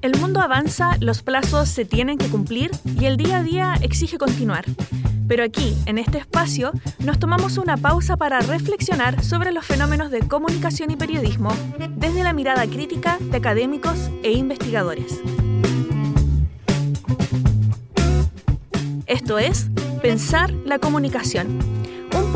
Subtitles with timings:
[0.00, 4.16] El mundo avanza, los plazos se tienen que cumplir y el día a día exige
[4.16, 4.64] continuar.
[5.28, 10.20] Pero aquí, en este espacio, nos tomamos una pausa para reflexionar sobre los fenómenos de
[10.20, 11.52] comunicación y periodismo
[11.96, 15.20] desde la mirada crítica de académicos e investigadores.
[19.06, 19.68] Esto es
[20.00, 21.77] Pensar la Comunicación, un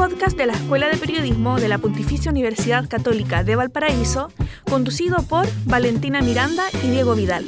[0.08, 4.32] podcast de la Escuela de Periodismo de la Pontificia Universidad Católica de Valparaíso,
[4.68, 7.44] conducido por Valentina Miranda y Diego Vidal.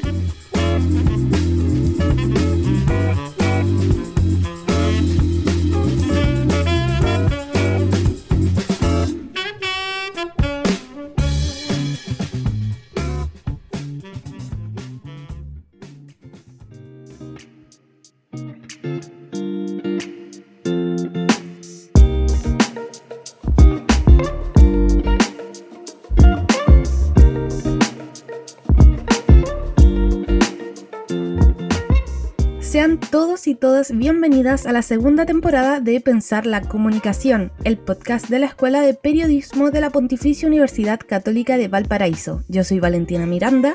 [33.46, 38.46] Y todas bienvenidas a la segunda temporada de Pensar la Comunicación, el podcast de la
[38.46, 42.42] Escuela de Periodismo de la Pontificia Universidad Católica de Valparaíso.
[42.48, 43.74] Yo soy Valentina Miranda.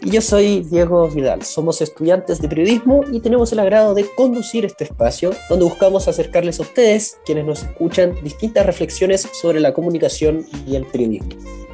[0.00, 1.42] Y yo soy Diego Vidal.
[1.42, 6.60] Somos estudiantes de periodismo y tenemos el agrado de conducir este espacio donde buscamos acercarles
[6.60, 11.67] a ustedes, quienes nos escuchan, distintas reflexiones sobre la comunicación y el periodismo.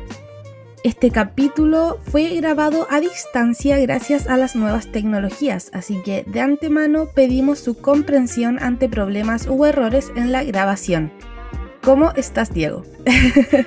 [0.84, 7.08] Este capítulo fue grabado a distancia gracias a las nuevas tecnologías, así que de antemano
[7.14, 11.10] pedimos su comprensión ante problemas u errores en la grabación.
[11.82, 12.84] ¿Cómo estás, Diego?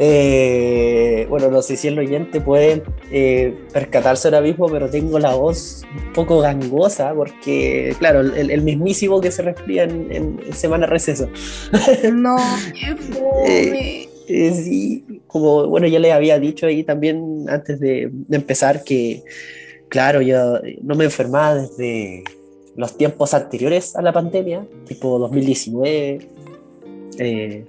[0.00, 5.34] Eh, bueno, no sé si el oyente puede eh, percatarse ahora mismo, pero tengo la
[5.34, 11.28] voz un poco gangosa porque, claro, el, mismísimo que se resfría en, semana receso.
[12.12, 12.36] No,
[12.80, 14.08] qué fome.
[14.28, 19.22] Eh, sí, como bueno, ya les había dicho ahí también antes de, empezar que,
[19.88, 22.24] claro, yo no me enfermaba desde
[22.74, 26.28] los tiempos anteriores a la pandemia, tipo 2019.
[27.18, 27.64] Eh,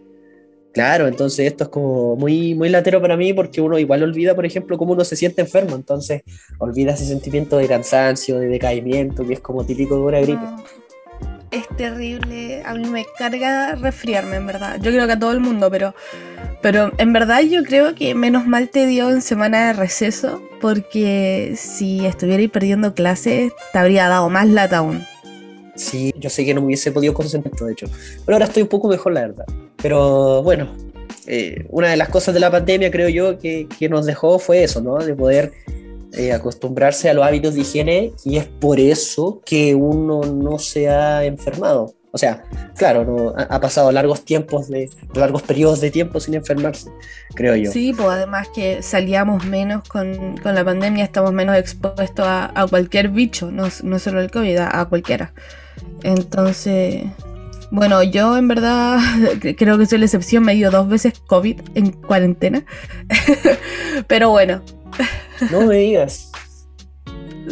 [0.71, 4.45] claro, entonces esto es como muy, muy latero para mí porque uno igual olvida, por
[4.45, 6.21] ejemplo, cómo uno se siente enfermo, entonces
[6.59, 10.45] olvida ese sentimiento de cansancio, de decaimiento, que es como típico de una gripe.
[11.51, 14.77] Es terrible, a mí me carga resfriarme, en verdad.
[14.81, 15.93] Yo creo que a todo el mundo, pero
[16.61, 21.53] pero en verdad yo creo que menos mal te dio en semana de receso, porque
[21.55, 25.05] si estuvierais perdiendo clases, te habría dado más lata aún.
[25.75, 27.87] Sí, yo sé que no me hubiese podido concentrar, de hecho.
[28.25, 29.45] Pero ahora estoy un poco mejor, la verdad.
[29.81, 30.67] Pero bueno,
[31.25, 34.63] eh, una de las cosas de la pandemia, creo yo, que, que nos dejó fue
[34.63, 34.97] eso, ¿no?
[34.97, 35.53] De poder
[36.13, 40.89] eh, acostumbrarse a los hábitos de higiene y es por eso que uno no se
[40.89, 41.93] ha enfermado.
[42.11, 42.43] O sea,
[42.75, 46.89] claro, no, ha, pasado largos tiempos, de largos periodos de tiempo sin enfermarse,
[47.35, 47.71] creo yo.
[47.71, 53.51] Sí, pues además que salíamos menos con, la pandemia, estamos menos expuestos a, cualquier bicho,
[53.51, 55.33] no, no, solo el COVID, a, cualquiera.
[56.01, 57.03] Entonces,
[57.69, 58.97] bueno, yo en verdad
[59.57, 62.65] creo que soy la excepción, me dio dos veces COVID en cuarentena.
[64.07, 64.63] Pero bueno.
[65.51, 66.31] No me digas.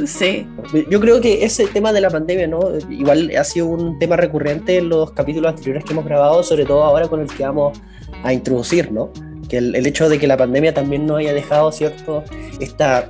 [0.05, 0.47] Sí.
[0.89, 2.59] Yo creo que ese tema de la pandemia, ¿no?
[2.89, 6.83] Igual ha sido un tema recurrente en los capítulos anteriores que hemos grabado, sobre todo
[6.83, 7.79] ahora con el que vamos
[8.23, 9.11] a introducir, ¿no?
[9.49, 12.23] Que el, hecho de que la pandemia también nos haya dejado, ¿cierto?
[12.59, 13.09] Esta,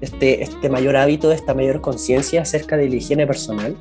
[0.00, 3.76] este, este mayor hábito, esta mayor conciencia acerca de la higiene personal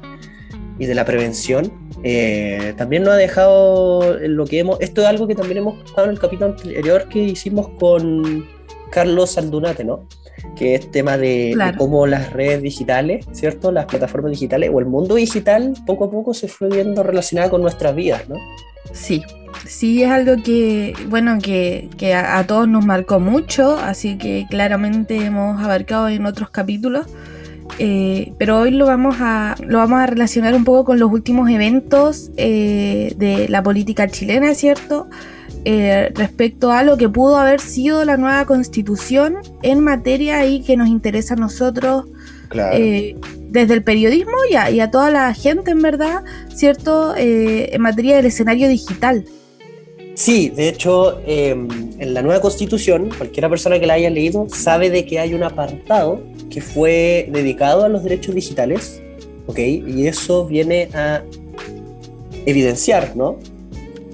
[0.80, 1.72] y de la prevención,
[2.04, 4.80] eh, también nos ha dejado lo que hemos.
[4.80, 8.48] Esto es algo que también hemos estado en el capítulo anterior que hicimos con
[8.92, 10.08] Carlos Aldunate, ¿no?
[10.56, 13.72] que es tema de, cómo las redes digitales, ¿cierto?
[13.72, 17.62] Las plataformas digitales o el mundo digital poco a poco se fue viendo relacionada con
[17.62, 18.36] nuestras vidas, ¿no?
[18.92, 19.24] Sí,
[19.66, 25.62] sí es algo que, bueno, que, a, todos nos marcó mucho, así que claramente hemos
[25.62, 27.06] abarcado en otros capítulos.
[27.80, 31.50] Eh, pero hoy lo vamos, a, lo vamos a relacionar un poco con los últimos
[31.50, 35.08] eventos eh, de la política chilena, ¿cierto?
[35.66, 40.78] Eh, respecto a lo que pudo haber sido la nueva constitución en materia y que
[40.78, 42.06] nos interesa a nosotros
[42.74, 43.16] eh,
[43.50, 46.24] desde el periodismo y a, toda la gente en verdad,
[46.56, 47.16] ¿cierto?
[47.16, 49.26] Eh, en materia del escenario digital.
[50.14, 51.68] Sí, de hecho, em,
[52.00, 55.44] en la nueva constitución, cualquiera persona que la haya leído sabe de que hay un
[55.44, 59.02] apartado que fue dedicado a los derechos digitales,
[59.46, 59.60] ¿ok?
[59.60, 61.22] Y eso viene a
[62.46, 63.38] evidenciar, ¿no?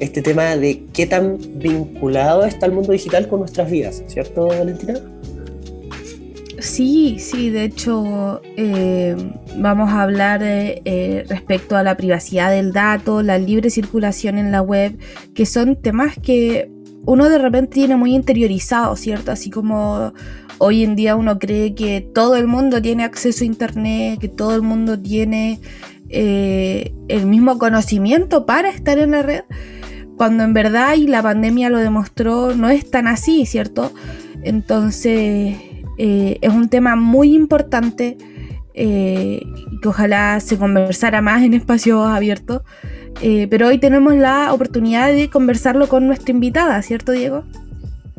[0.03, 4.95] Este tema de qué tan vinculado está el mundo digital con nuestras vidas, ¿cierto, Valentina?
[6.59, 9.15] Sí, sí, de hecho eh,
[9.57, 14.61] vamos a hablar eh, respecto a la privacidad del dato, la libre circulación en la
[14.61, 14.97] web,
[15.33, 16.69] que son temas que
[17.05, 19.31] uno de repente tiene muy interiorizado, ¿cierto?
[19.31, 20.13] Así como
[20.57, 24.55] hoy en día uno cree que todo el mundo tiene acceso a Internet, que todo
[24.55, 25.59] el mundo tiene
[26.09, 29.41] eh, el mismo conocimiento para estar en la red,
[30.17, 33.91] cuando en verdad, y la pandemia lo demostró, no es tan así, ¿cierto?
[34.43, 35.55] Entonces,
[35.97, 38.17] eh, es un tema muy importante
[38.75, 39.43] eh,
[39.81, 42.61] que ojalá se conversara más en espacios abiertos.
[43.21, 47.43] Eh, pero hoy tenemos la oportunidad de conversarlo con nuestra invitada, ¿cierto, Diego?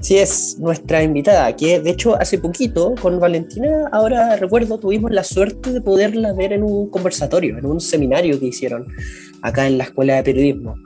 [0.01, 5.25] Sí, es nuestra invitada, que de hecho hace poquito con Valentina, ahora recuerdo, tuvimos la
[5.25, 8.87] suerte de poderla ver en un conversatorio, en un seminario que hicieron
[9.41, 10.77] acá en la Escuela de Periodismo.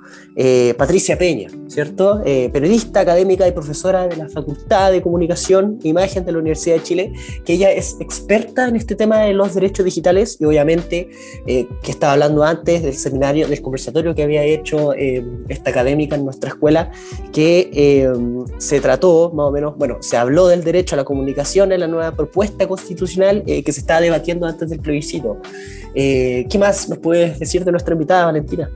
[0.41, 2.23] Eh, Patricia Peña, ¿cierto?
[2.25, 6.77] Eh, periodista, académica y profesora de la Facultad de Comunicación e Imagen de la Universidad
[6.77, 7.13] de Chile,
[7.45, 11.11] que ella es experta en este tema de los derechos digitales y obviamente
[11.49, 16.25] eh, que estaba hablando antes del seminario, del conversatorio que había hecho esta académica en
[16.25, 16.93] nuestra escuela,
[17.33, 18.09] que
[18.59, 21.89] se trató más o menos, bueno, se habló del derecho a la comunicación en la
[21.89, 25.39] nueva propuesta constitucional que se está debatiendo antes del plebiscito.
[25.95, 28.71] ¿Qué más nos puedes decir de nuestra invitada, Valentina?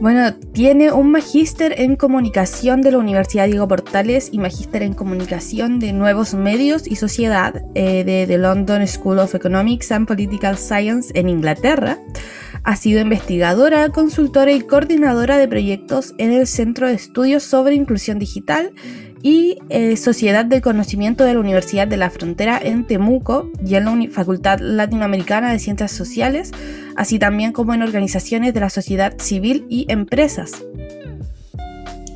[0.00, 5.78] Bueno, tiene un magíster en comunicación de la Universidad Diego Portales y magíster en comunicación
[5.78, 11.12] de nuevos medios y sociedad eh, de The London School of Economics and Political Science
[11.14, 11.98] en Inglaterra.
[12.64, 18.18] Ha sido investigadora, consultora y coordinadora de proyectos en el Centro de Estudios sobre Inclusión
[18.18, 18.72] Digital
[19.22, 23.84] y eh, Sociedad del Conocimiento de la Universidad de la Frontera en Temuco y en
[23.84, 26.52] la Facultad Latinoamericana de Ciencias Sociales,
[26.96, 30.64] así también como en organizaciones de la sociedad civil y empresas.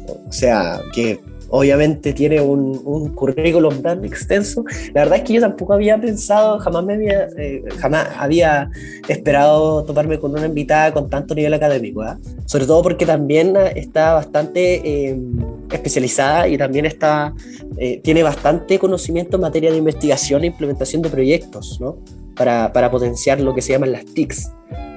[0.06, 1.20] O sea, que
[1.56, 4.64] obviamente tiene un, un, currículum tan extenso.
[4.92, 8.68] La verdad es que yo tampoco había pensado, jamás me había, eh, jamás había
[9.06, 12.18] esperado toparme con una invitada con tanto nivel académico, ¿ah?
[12.46, 15.38] sobre todo porque también está bastante em,
[15.70, 17.32] especializada y también está,
[17.78, 21.98] eh, tiene bastante conocimiento en materia de investigación e implementación de proyectos, ¿no?
[22.36, 24.50] Para, para potenciar lo que se llaman las TICs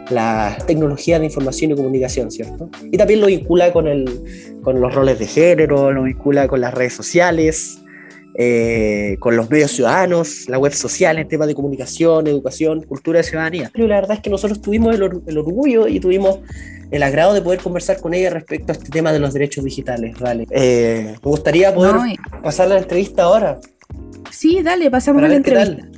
[0.10, 2.70] la tecnología de información y comunicación, ¿cierto?
[2.92, 6.74] Y también lo vincula con, el, con los roles de género, lo vincula con las
[6.74, 7.80] redes sociales,
[8.36, 13.24] eh, con los medios ciudadanos, la web social, el tema de comunicación, educación, cultura de
[13.24, 13.72] ciudadanía.
[13.74, 16.40] Pero la verdad es que nosotros tuvimos el, orgullo y tuvimos
[16.92, 20.18] el agrado de poder conversar con ella respecto a este tema de los derechos digitales,
[20.20, 20.46] ¿vale?
[20.52, 21.96] Eh, me gustaría poder
[22.44, 23.60] pasar la entrevista ahora.
[24.32, 25.90] Sí, dale, pasamos a la entrevista.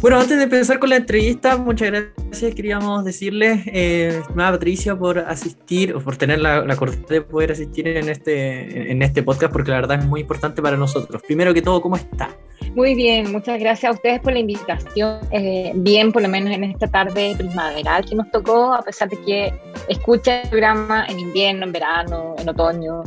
[0.00, 2.54] Bueno, antes de empezar con la entrevista, muchas gracias.
[2.54, 7.52] Queríamos decirles, eh, estimada Patricia, por asistir o por tener la, la cortesía de poder
[7.52, 11.20] asistir en este, en este podcast, porque la verdad es muy importante para nosotros.
[11.26, 12.30] Primero que todo, ¿cómo está?
[12.74, 15.18] Muy bien, muchas gracias a ustedes por la invitación.
[15.32, 19.18] Eh, bien, por lo menos en esta tarde primaveral que nos tocó, a pesar de
[19.18, 19.52] que
[19.86, 23.02] escucha el programa en invierno, en verano, en otoño,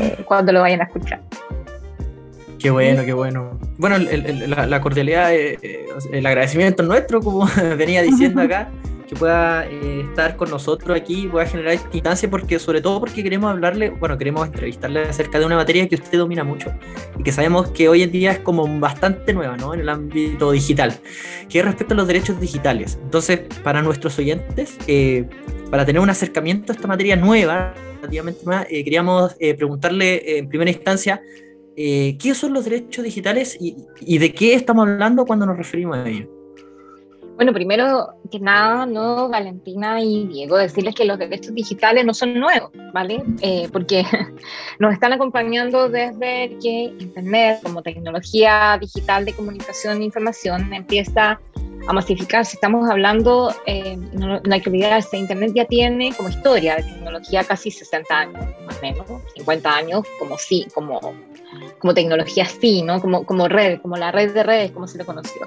[0.00, 1.20] eh, cuando lo vayan a escuchar.
[2.64, 3.60] Qué bueno, qué bueno.
[3.76, 7.46] Bueno, la, cordialidad, eh, eh, el agradecimiento nuestro, como
[7.76, 8.70] venía diciendo acá,
[9.06, 13.22] que pueda eh, estar con nosotros aquí, pueda generar esta instancia, porque sobre todo porque
[13.22, 16.72] queremos hablarle, bueno, queremos entrevistarle acerca de una materia que usted domina mucho
[17.18, 19.74] y que sabemos que hoy en día es como bastante nueva, ¿no?
[19.74, 20.94] En el ámbito digital,
[21.50, 22.98] que es respecto a los derechos digitales.
[23.02, 24.78] Entonces, para nuestros oyentes,
[25.70, 31.20] para tener un acercamiento a esta materia nueva, relativamente nueva, queríamos preguntarle en primera instancia,
[31.76, 36.08] eh, ¿qué son los derechos digitales y, de qué estamos hablando cuando nos referimos a
[36.08, 36.28] ellos?
[37.36, 42.38] Bueno, primero que nada, no, Valentina y Diego, decirles que los derechos digitales no son
[42.38, 43.24] nuevos, ¿vale?
[43.40, 44.04] Eh, porque
[44.78, 51.40] nos están acompañando desde que Internet, como tecnología digital de comunicación e información, empieza
[51.86, 52.56] a masificarse.
[52.56, 57.70] Estamos hablando, eh, no, hay que olvidarse, Internet ya tiene como historia de tecnología casi
[57.70, 61.14] 60 años, más o menos, 50 años como sí, como
[61.78, 63.00] como tecnología sí, ¿no?
[63.00, 65.46] Como, como red, como la red de redes, como se le conoció.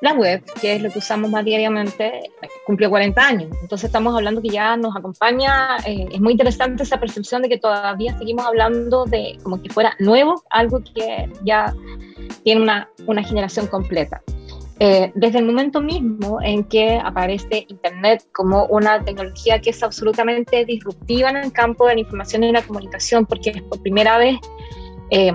[0.00, 2.30] La web, que es lo que usamos más diariamente,
[2.66, 3.50] cumplió 40 años.
[3.62, 7.58] Entonces estamos hablando que ya nos acompaña, eh, es muy interesante esa percepción de que
[7.58, 11.74] todavía seguimos hablando de como que fuera nuevo, algo que ya
[12.42, 14.22] tiene una, una generación completa.
[14.78, 20.66] Eh, desde el momento mismo en que aparece Internet como una tecnología que es absolutamente
[20.66, 24.36] disruptiva en el campo de la información y la comunicación, porque por primera vez
[25.10, 25.32] eh,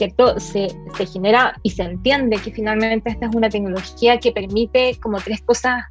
[0.00, 0.40] ¿cierto?
[0.40, 5.18] Se, se, genera y se entiende que finalmente esta es una tecnología que permite como
[5.18, 5.84] tres cosas,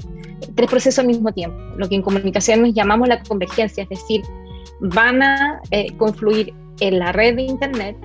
[0.55, 4.23] tres procesos al mismo tiempo, lo que en comunicación nos llamamos la convergencia, es decir,
[4.79, 7.97] van a eh, confluir en la red de Internet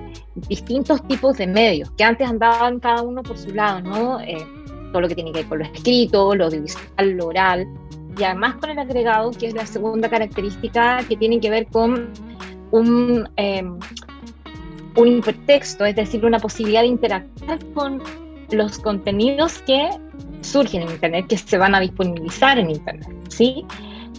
[0.47, 4.19] distintos tipos de medios que antes andaban cada uno por su lado, ¿no?
[4.21, 4.45] Eh,
[4.95, 7.67] todo lo que tiene que ver con lo escrito, lo audiovisual, lo oral,
[8.17, 12.13] y además con el agregado, que es la segunda característica que tiene que ver con
[12.71, 13.77] un, em,
[14.95, 18.01] un hipertexto, es decir, una posibilidad de interactuar con
[18.51, 19.89] los contenidos que
[20.39, 23.65] surgen en Internet, que se van a disponibilizar en Internet, ¿sí?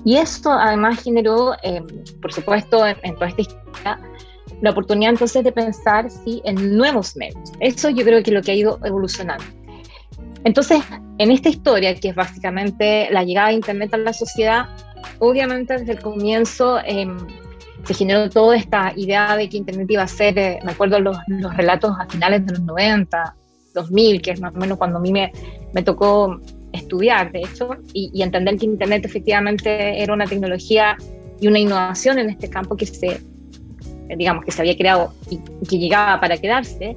[0.04, 1.86] Y esto además generó, em,
[2.20, 3.98] por supuesto, en, toda esta historia,
[4.60, 6.42] la oportunidad entonces de pensar ¿sí?
[6.44, 7.50] en nuevos medios.
[7.60, 9.44] Eso yo creo que es lo que ha ido evolucionando.
[10.46, 10.80] Entonces,
[11.18, 14.66] en esta historia, que es básicamente la llegada de Internet a la sociedad,
[15.18, 17.16] obviamente desde el comienzo em,
[17.82, 21.16] se generó toda esta idea de que Internet iba a ser, eh, me acuerdo los,
[21.26, 23.34] los, relatos a finales de los 90,
[23.74, 25.32] 2000, que es más o menos cuando a mí me,
[25.74, 26.40] me tocó
[26.72, 30.96] estudiar, de hecho, y, y, entender que Internet efectivamente era una tecnología
[31.40, 33.20] y una innovación en este campo que se,
[34.16, 36.96] digamos, que se había creado y que llegaba para quedarse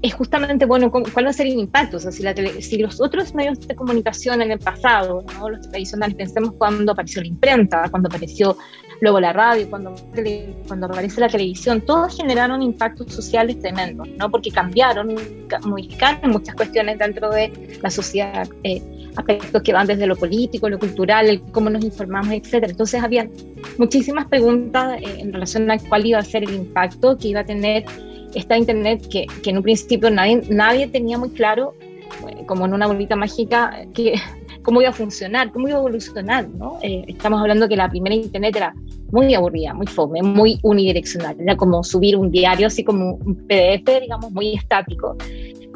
[0.00, 1.96] es justamente, bueno, cuál va a ser el impacto.
[1.96, 5.50] O sea, si, la si los otros medios de comunicación en el pasado, ¿no?
[5.50, 8.56] los tradicionales, pensemos cuando apareció la imprenta, cuando apareció
[9.00, 9.94] luego la radio, cuando,
[10.66, 14.30] cuando aparece la televisión, todos generaron impactos sociales tremendos, ¿no?
[14.30, 15.14] porque cambiaron,
[15.64, 18.82] modificaron muchas cuestiones dentro de la sociedad, eh,
[19.16, 22.66] aspectos que van desde lo político, lo cultural, el cómo nos informamos, etc.
[22.68, 23.28] Entonces había
[23.78, 27.44] muchísimas preguntas eh, en relación a cuál iba a ser el impacto que iba a
[27.44, 27.84] tener
[28.34, 31.74] esta Internet que, que en un principio nadie, nadie tenía muy claro,
[32.28, 34.14] eh, como en una bolita mágica, que,
[34.62, 36.48] cómo iba a funcionar, cómo iba a evolucionar.
[36.48, 36.78] ¿no?
[36.82, 38.74] Eh, estamos hablando que la primera Internet era
[39.10, 41.36] muy aburrida, muy fome, muy unidireccional.
[41.40, 45.16] Era como subir un diario, así como un PDF, digamos, muy estático.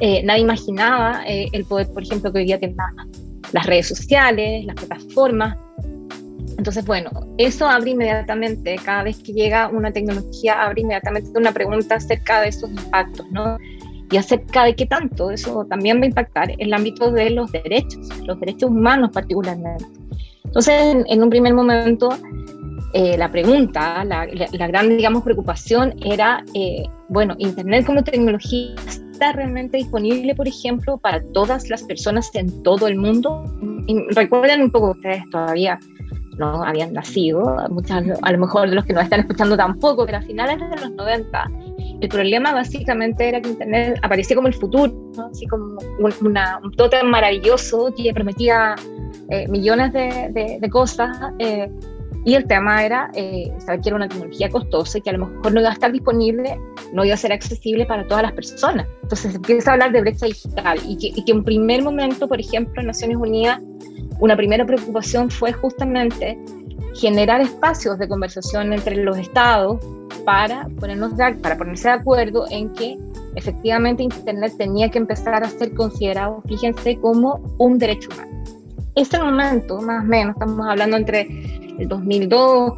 [0.00, 2.76] Eh, nadie imaginaba el poder, por ejemplo, que hoy día tienen
[3.52, 5.56] las redes sociales, las plataformas,
[6.58, 11.96] entonces, bueno, eso abre inmediatamente, cada vez que llega una tecnología, abre inmediatamente una pregunta
[11.96, 13.58] acerca de esos impactos, ¿no?
[14.10, 17.50] Y acerca de qué tanto eso también va a impactar en el ámbito de los
[17.50, 19.86] derechos, los derechos humanos particularmente.
[20.44, 22.10] Entonces, en, un primer momento,
[22.92, 29.78] eh, la pregunta, la, gran, digamos, preocupación era, eh, bueno, Internet como tecnología está realmente
[29.78, 33.44] disponible, por ejemplo, para todas las personas en todo el mundo.
[33.86, 35.78] Y recuerden un poco ustedes todavía
[36.38, 40.18] no habían nacido, muchas, a lo mejor de los que nos están escuchando tampoco, pero
[40.18, 41.50] a finales de los 90
[42.02, 44.92] el problema básicamente era que Internet aparecía como el futuro,
[45.30, 48.74] así como un, una, un tótem maravilloso que prometía
[49.28, 51.16] eh, millones de, de, cosas.
[51.38, 51.70] Eh,
[52.24, 55.26] y el tema era eh, saber que era una tecnología costosa y que a lo
[55.26, 56.58] mejor no iba a estar disponible,
[56.92, 58.86] no iba a ser accesible para todas las personas.
[59.02, 62.28] Entonces se empieza a hablar de brecha digital y que, y que en primer momento,
[62.28, 63.60] por ejemplo, en Naciones Unidas
[64.22, 66.38] una primera preocupación fue justamente
[66.94, 69.84] generar espacios de conversación entre los estados
[70.24, 72.96] para, ponernos para ponerse de acuerdo en que
[73.34, 78.44] efectivamente Internet tenía que empezar a ser considerado, fíjense, como un derecho humano.
[78.94, 81.26] Ese momento, más o menos, estamos hablando entre
[81.78, 82.72] el 2002,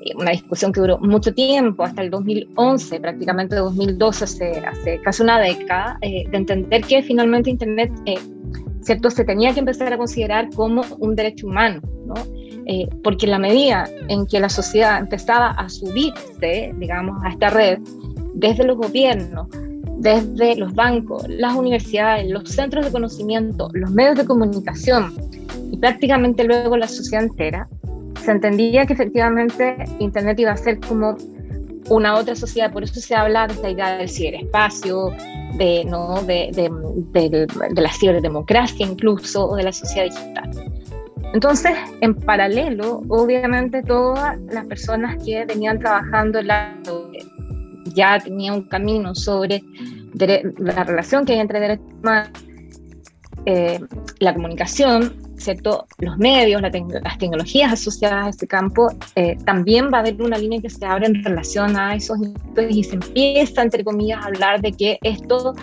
[0.00, 5.22] eh, una discusión que duró mucho tiempo, hasta el 2011, prácticamente 2012, hace, hace casi
[5.22, 8.18] una década, eh, de entender que finalmente Internet eh,
[8.84, 9.10] ¿cierto?
[9.10, 12.14] Se tenía que empezar a considerar como un derecho humano, ¿no?
[12.66, 17.50] Eh, porque en la medida en que la sociedad empezaba a subirse, digamos, a esta
[17.50, 17.78] red,
[18.34, 19.48] desde los gobiernos,
[19.98, 25.14] desde los bancos, las universidades, los centros de conocimiento, los medios de comunicación
[25.70, 27.68] y prácticamente luego la sociedad entera,
[28.22, 31.16] se entendía que efectivamente Internet iba a ser como
[31.88, 35.10] una otra sociedad, por eso se habla de esta idea del ciberespacio,
[35.56, 36.22] de, ¿no?
[36.22, 40.50] de, de, de, la ciberdemocracia incluso, o de la sociedad digital.
[41.34, 46.78] Entonces, en paralelo, obviamente todas las personas que venían trabajando en la,
[47.86, 49.62] ya tenían un camino sobre
[50.14, 52.30] la relación que hay entre derechos humanos,
[53.46, 53.80] eh,
[54.20, 55.86] la comunicación, ¿cierto?
[55.98, 60.60] los medios, las tecnologías asociadas a este campo, eh, también va a haber una línea
[60.60, 62.18] que se abre en relación a esos
[62.68, 65.54] y se empieza, entre comillas, a hablar de que esto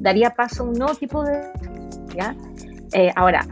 [0.00, 1.40] daría paso a un nuevo tipo de...
[2.16, 2.34] ¿ya?
[2.92, 3.46] Eh, ahora,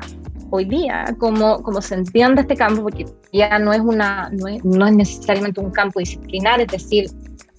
[0.51, 4.65] hoy día, como, como se entiende este campo, porque ya no es, una, no es,
[4.65, 7.11] no es necesariamente un campo disciplinar, es decir,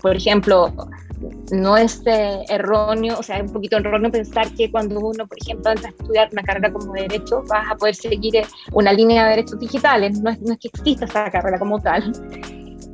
[0.02, 0.74] por ejemplo,
[1.52, 5.38] no es eh, erróneo, o sea, es un poquito erróneo pensar que cuando uno, por
[5.42, 9.24] ejemplo, entra a estudiar una carrera como derecho, vas a poder seguir eh, una línea
[9.24, 12.12] de derechos digitales, no es, no es que exista esa carrera como tal.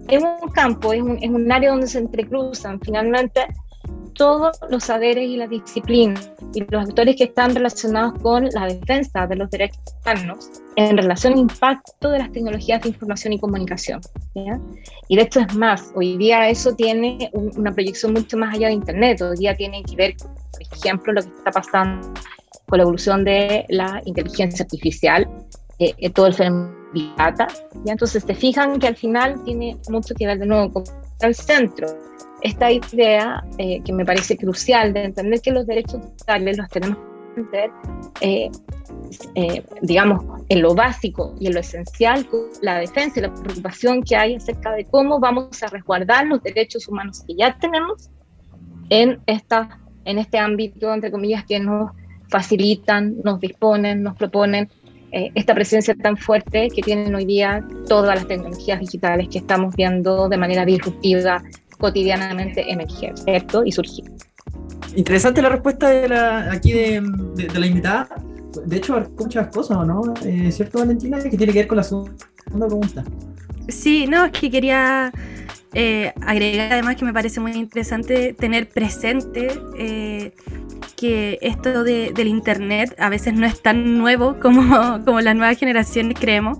[0.07, 3.47] Es un campo, es un, es un área donde se entrecruzan finalmente
[4.15, 9.27] todos los saberes y las disciplinas y los actores que están relacionados con la defensa
[9.27, 14.01] de los derechos humanos en relación al impacto de las tecnologías de información y comunicación.
[15.07, 18.73] Y de hecho es más, hoy día eso tiene una proyección mucho más allá de
[18.73, 22.13] Internet, hoy día tiene que ver, por ejemplo, lo que está pasando
[22.67, 25.27] con la evolución de la inteligencia artificial,
[25.77, 26.85] eh, todo el fenómeno
[27.17, 27.47] data.
[27.83, 27.93] ¿ya?
[27.93, 30.83] Entonces se fijan que al final tiene mucho que ver de nuevo con
[31.21, 31.87] el centro
[32.45, 36.97] esta idea eh, que me parece crucial de entender que los derechos digitales los tenemos
[36.99, 37.71] que entender,
[38.21, 38.51] eh,
[39.33, 42.27] eh, digamos, en lo básico y en lo esencial,
[42.61, 46.87] la defensa y la preocupación que hay acerca de cómo vamos a resguardar los derechos
[46.87, 48.11] humanos que ya tenemos
[48.91, 51.93] en, esta, en este ámbito, entre comillas, que nos
[52.29, 54.69] facilitan, nos disponen, nos proponen
[55.11, 60.27] esta presencia tan fuerte que tienen hoy día todas las tecnologías digitales que estamos viendo
[60.27, 61.41] de manera disruptiva
[61.77, 63.63] cotidianamente emerger, ¿cierto?
[63.65, 64.05] Y surgir.
[64.95, 67.01] Interesante la respuesta de la, aquí de,
[67.35, 68.07] de, la invitada.
[68.65, 70.01] De hecho, muchas cosas, ¿no?
[70.23, 71.21] Eh, ¿Cierto, Valentina?
[71.21, 72.15] Que tiene que ver con la segunda
[72.51, 73.03] pregunta.
[73.67, 75.11] Sí, no, es que quería
[75.73, 80.33] eh, agregar además que me parece muy interesante tener presente eh,
[80.95, 84.63] que esto de, del Internet a veces no es tan nuevo como,
[85.05, 86.57] como las nuevas generaciones creemos.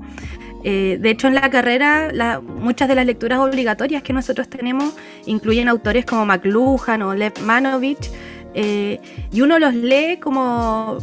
[0.68, 4.96] Eh, de hecho, en la carrera, muchas de las lecturas obligatorias que nosotros tenemos
[5.28, 8.10] incluyen autores como McLuhan o Lev Manovich,
[8.56, 9.00] eh,
[9.32, 10.98] y uno los lee como,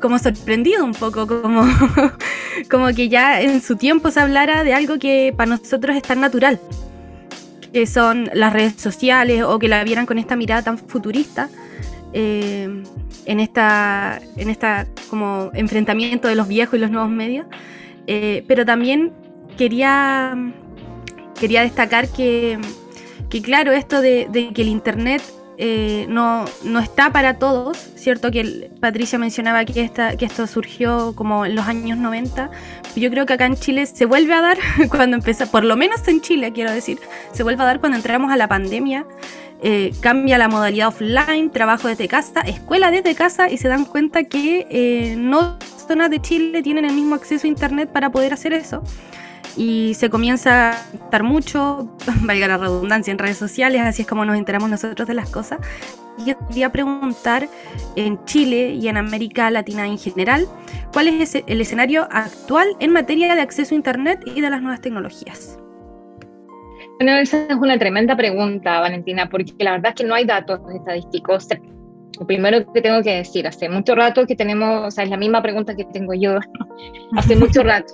[0.00, 1.62] como sorprendido un poco, como,
[2.70, 6.22] como que ya en su tiempo se hablara de algo que para nosotros es tan
[6.22, 6.58] natural,
[7.70, 11.50] que son las redes sociales o que la vieran con esta mirada tan futurista.
[12.14, 12.82] Eh,
[13.24, 17.46] en esta en esta como enfrentamiento de los viejos y los nuevos medios
[18.06, 19.12] eh, pero también
[19.56, 20.36] quería,
[21.38, 22.58] quería destacar que,
[23.30, 25.22] que claro, esto de, que el Internet
[25.58, 28.30] eh, no, no, está para todos, ¿cierto?
[28.30, 32.50] Que Patricia mencionaba que, esta, que esto surgió como en los años 90.
[32.96, 34.58] Yo creo que acá en Chile se vuelve a dar
[34.90, 36.98] cuando empieza, por lo menos en Chile, quiero decir,
[37.32, 39.06] se vuelve a dar cuando entramos a la pandemia.
[39.62, 44.24] Eh, cambia la modalidad offline, trabajo desde casa, escuela desde casa y se dan cuenta
[44.24, 48.82] que no zonas de Chile tienen el mismo acceso a Internet para poder hacer eso.
[49.56, 54.24] Y se comienza a estar mucho, valga la redundancia, en redes sociales, así es como
[54.24, 55.58] nos enteramos nosotros de las cosas.
[56.18, 57.48] Y yo quería preguntar
[57.96, 60.46] en Chile y en América Latina en general,
[60.92, 64.80] ¿cuál es el escenario actual en materia de acceso a Internet y de las nuevas
[64.80, 65.58] tecnologías?
[66.98, 70.60] Bueno, esa es una tremenda pregunta, Valentina, porque la verdad es que no hay datos
[70.74, 71.48] estadísticos
[72.18, 75.16] lo primero que tengo que decir, hace mucho rato que tenemos, o sea, es la
[75.16, 76.38] misma pregunta que tengo yo,
[77.16, 77.92] hace mucho rato,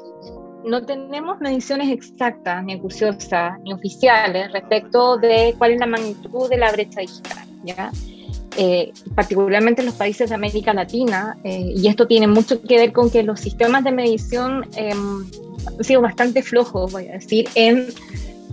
[0.64, 6.58] no tenemos mediciones exactas, ni acuciosas, ni oficiales respecto de cuál es la magnitud de
[6.58, 7.90] la brecha digital, ¿ya?
[8.56, 12.92] Eh, particularmente en los países de América Latina, eh, y esto tiene mucho que ver
[12.92, 15.24] con que los sistemas de medición em,
[15.66, 17.86] han sido bastante flojos, voy a decir, en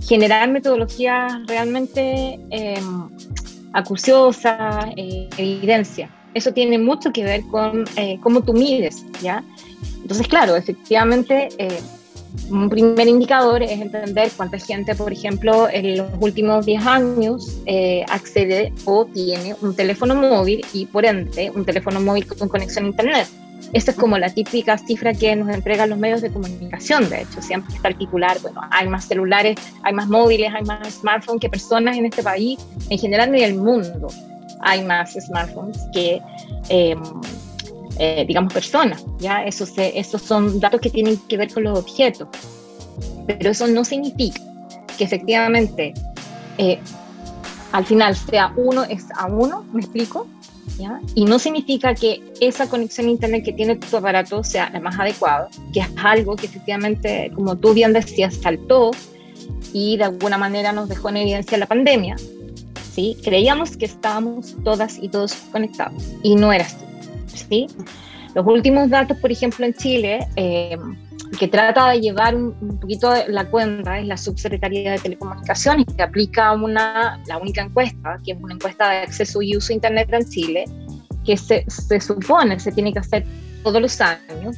[0.01, 3.10] generar metodologías realmente em,
[4.95, 6.10] eh, evidencia.
[6.34, 9.43] Eso tiene mucho que ver con eh, cómo tú mides, ¿ya?
[10.01, 11.79] Entonces, claro, efectivamente, eh,
[12.49, 17.58] un primer indicador es entender cuánta gente, por ejemplo, en los últimos 10 años
[18.10, 22.88] accede o tiene un teléfono móvil y, por ende, un teléfono móvil con conexión a
[22.89, 23.27] Internet.
[23.75, 27.41] Esa es como la típica cifra que nos entregan los medios de comunicación, de hecho,
[27.41, 31.97] siempre está articular, bueno, hay más celulares, hay más móviles, hay más smartphones que personas
[31.97, 32.57] en este país,
[32.89, 34.07] en general en el mundo
[34.61, 36.21] hay más smartphones que,
[36.69, 37.03] em,
[37.99, 39.43] eh, digamos, personas, ¿ya?
[39.43, 42.29] Esos, esos son datos que tienen que ver con los objetos,
[43.27, 44.41] pero eso no significa
[44.97, 45.93] que efectivamente
[46.57, 46.79] eh,
[47.73, 50.27] al final sea uno es a uno, ¿me explico?
[51.13, 54.99] Y no significa que esa conexión a Internet que tiene tu aparato sea la más
[54.99, 58.91] adecuada, que es algo que efectivamente, como tú bien decías, saltó
[59.73, 62.15] y de alguna manera nos dejó en evidencia la pandemia.
[62.93, 63.17] ¿sí?
[63.23, 66.86] Creíamos que estábamos todas y todos conectados y no era así.
[67.49, 67.67] ¿sí?
[68.34, 70.78] Los últimos datos, por ejemplo, en Chile, eh,
[71.38, 76.52] que trata de llevar un, poquito la cuenta es la Subsecretaría de Telecomunicaciones, que aplica
[76.54, 80.30] una, la única encuesta, que es una encuesta de acceso y uso de Internet en
[80.30, 80.65] Chile,
[81.26, 83.26] que se, se supone se tiene que hacer
[83.63, 84.58] todos los años.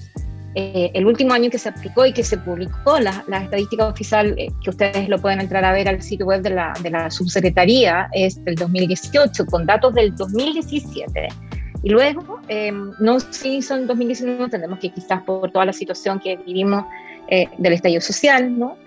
[0.56, 4.34] Eh, el último año que se aplicó y que se publicó la, la estadística oficial,
[4.38, 7.12] eh, que ustedes lo pueden entrar a ver al sitio web de la, de la
[7.12, 11.28] subsecretaría, es del 2018, con datos del 2017
[11.84, 16.38] y luego, eh, no hizo en 2019, entendemos que quizás por toda la situación que
[16.38, 16.86] vivimos
[17.28, 18.78] eh, del estallido social, ¿no?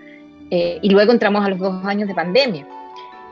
[0.49, 2.67] Eh, y luego entramos a los dos años de pandemia.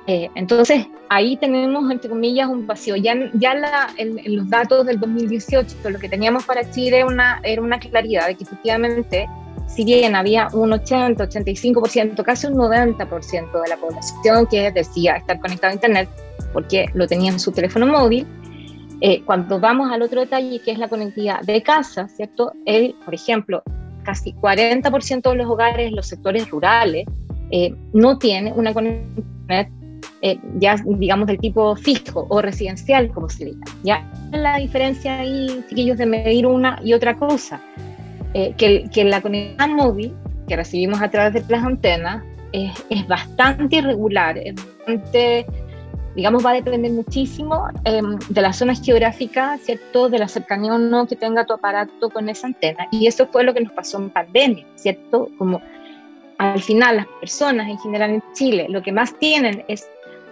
[0.08, 2.95] Eh, entonces, ahí tenemos, entre comillas, un vacío.
[2.95, 7.62] Ya, ya la, en, los datos del 2018, lo que teníamos para Chile una, era
[7.62, 9.28] una claridad de que efectivamente,
[9.67, 15.39] si bien había un 80, 85%, casi un 90% de la población que decía estar
[15.39, 16.10] conectado a Internet
[16.54, 18.26] porque lo tenía en su teléfono móvil,
[19.01, 22.51] eh, cuando vamos al otro detalle, que es la conectividad de casa, ¿cierto?
[22.65, 23.63] El, por ejemplo,
[24.03, 27.05] casi 40% de los hogares los sectores rurales
[27.51, 29.25] eh, no tienen una conexión
[30.21, 33.59] eh, ya digamos del tipo fijo o residencial, como se dice.
[33.83, 37.62] Ya la diferencia ahí, chiquillos, de medir una y otra cosa,
[38.33, 40.13] que, que, la conexión móvil
[40.47, 45.45] que recibimos a través de las antenas es, es bastante irregular, es bastante
[46.15, 50.10] digamos, va a depender muchísimo em, de las zonas geográficas, ¿cierto?
[50.10, 52.88] De la cercanía o no que tenga tu aparato con esa antena.
[52.91, 55.30] Y eso fue lo que nos pasó en pandemia, ¿cierto?
[55.38, 55.62] Como
[56.38, 59.88] al final las personas en general en Chile lo que más tienen es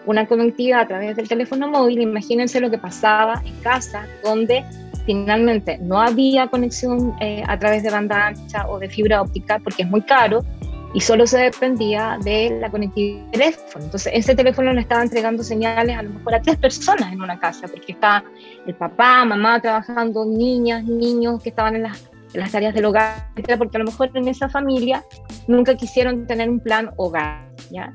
[0.06, 2.02] una conectividad a través del teléfono móvil.
[2.02, 4.64] Imagínense lo que pasaba en casa, donde
[5.06, 9.84] finalmente no había conexión eh, a través de banda ancha o de fibra óptica porque
[9.84, 10.44] es muy caro
[10.94, 13.86] y solo se dependía de la conectividad del teléfono.
[13.86, 17.40] Entonces, ese teléfono le estaba entregando señales a lo mejor a tres personas en una
[17.40, 18.24] casa, porque está
[18.66, 23.30] el papá, mamá trabajando, niñas, niños que estaban en las, en las tareas del hogar,
[23.58, 25.04] porque a lo mejor en esa familia
[25.48, 27.92] nunca quisieron tener un plan hogar, ¿ya?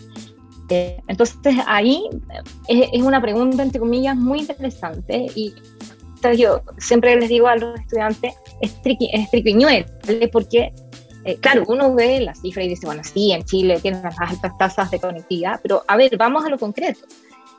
[0.68, 2.08] Eh, entonces, ahí
[2.66, 5.52] es, es, una pregunta, entre comillas, muy interesante y
[6.30, 9.86] yo siempre les digo a los estudiantes, es, triqui, es triquiñuel,
[10.32, 10.72] porque
[11.24, 14.56] eh, claro, uno ve las cifras y dice, bueno, sí, en Chile tienen las altas
[14.58, 17.00] tasas de conectividad, pero a ver, vamos a lo concreto.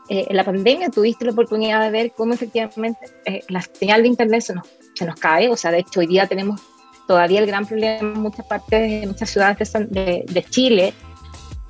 [0.10, 4.10] Eh, en la pandemia tuviste la oportunidad de ver cómo efectivamente eh, la señal de
[4.10, 6.62] Internet se nos, se nos cae, o sea, de hecho hoy día tenemos
[7.08, 10.93] todavía el gran problema en muchas partes, en muchas ciudades de, de Chile,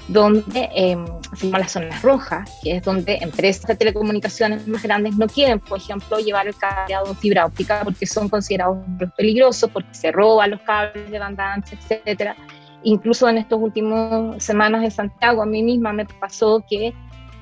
[0.07, 0.97] donde eh,
[1.35, 5.59] se llaman las zonas rojas, que es donde empresas de telecomunicaciones más grandes no quieren,
[5.59, 8.79] por ejemplo, llevar el cableado fibra óptica porque son considerados
[9.15, 12.35] peligrosos, porque se roban los cables de banda ancha, etcétera.
[12.83, 16.93] Incluso en estas últimas semanas en Santiago, a mí misma me pasó que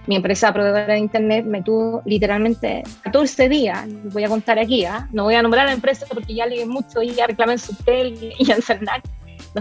[0.07, 5.07] mi empresa proveedora de internet me tuvo literalmente 14 días, voy a contar aquí, ¿ah?
[5.11, 7.59] no voy a nombrar a la empresa porque ya leí mucho y ya reclamé en
[7.59, 9.03] Subtel y en Cernac,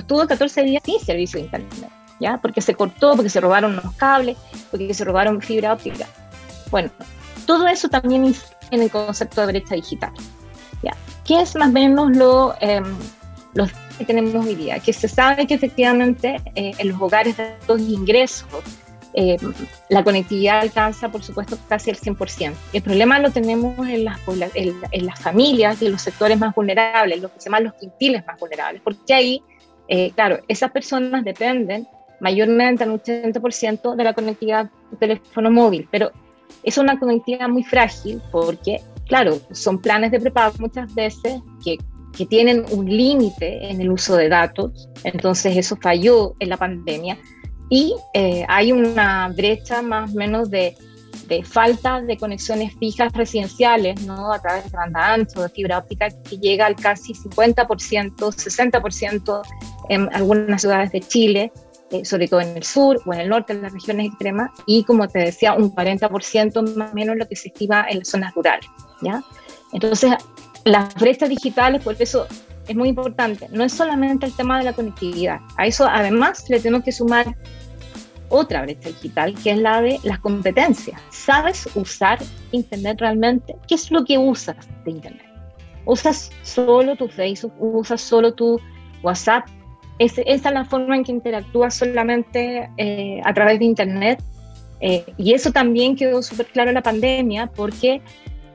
[0.07, 2.00] tuvo 14 días sin servicio de internet.
[2.21, 2.39] ¿Ya?
[2.39, 4.37] Porque se cortó, porque se robaron los cables,
[4.71, 6.07] porque se robaron fibra óptica.
[6.71, 6.91] Bueno,
[7.47, 8.35] todo eso también
[8.71, 10.13] en el concepto de brecha digital,
[10.83, 10.93] ¿ya?
[11.25, 12.83] ¿Qué es más o menos lo, eh,
[13.99, 14.79] que tenemos hoy día?
[14.79, 18.63] Que se sabe que efectivamente eh, en los hogares de altos ingresos
[19.13, 19.37] eh,
[19.89, 22.53] la conectividad alcanza, por supuesto, casi el 100%.
[22.73, 24.21] El problema lo tenemos en las,
[24.55, 27.75] en, en las familias y en los sectores más vulnerables, los que se llaman los
[27.75, 29.43] quintiles más vulnerables, porque ahí,
[29.89, 31.89] eh, claro, esas personas dependen
[32.21, 36.11] mayormente al 80% de la conectividad de teléfono móvil, pero
[36.63, 41.79] es una conectividad muy frágil porque, claro, son planes de prepago muchas veces que,
[42.17, 47.19] que tienen un límite en el uso de datos, entonces eso falló en la pandemia
[47.69, 50.77] y eh, hay una brecha más o menos de,
[51.29, 54.33] de, falta de conexiones fijas residenciales, ¿no?
[54.33, 59.43] A través de banda ancha de fibra óptica que llega al casi 50%, 60%
[59.89, 61.53] en algunas ciudades de Chile
[61.91, 64.85] eh, sobre todo en el sur o en el norte, en las regiones extremas, y
[64.85, 68.35] como te decía, un 40% más o menos lo que se estima en las zonas
[68.35, 68.67] rurales.
[69.03, 69.23] ¿ya?
[69.73, 70.13] Entonces,
[70.65, 72.27] las brechas digitales, por eso
[72.69, 76.61] es muy importante, no es solamente el tema de la conectividad, a eso además le
[76.61, 77.35] tenemos que sumar
[78.31, 81.01] otra brecha digital, que es la de las competencias.
[81.11, 82.19] ¿Sabes usar
[82.53, 83.57] Internet realmente?
[83.69, 85.27] ¿Qué es lo que usas de Internet?
[85.85, 87.53] ¿Usas solo tu Facebook?
[87.59, 88.61] ¿Usas solo tu
[89.03, 89.49] WhatsApp?
[90.01, 94.23] Esa es la forma en que interactúa solamente eh, a través de Internet.
[94.81, 98.01] Eh, y eso también quedó súper claro en la pandemia, porque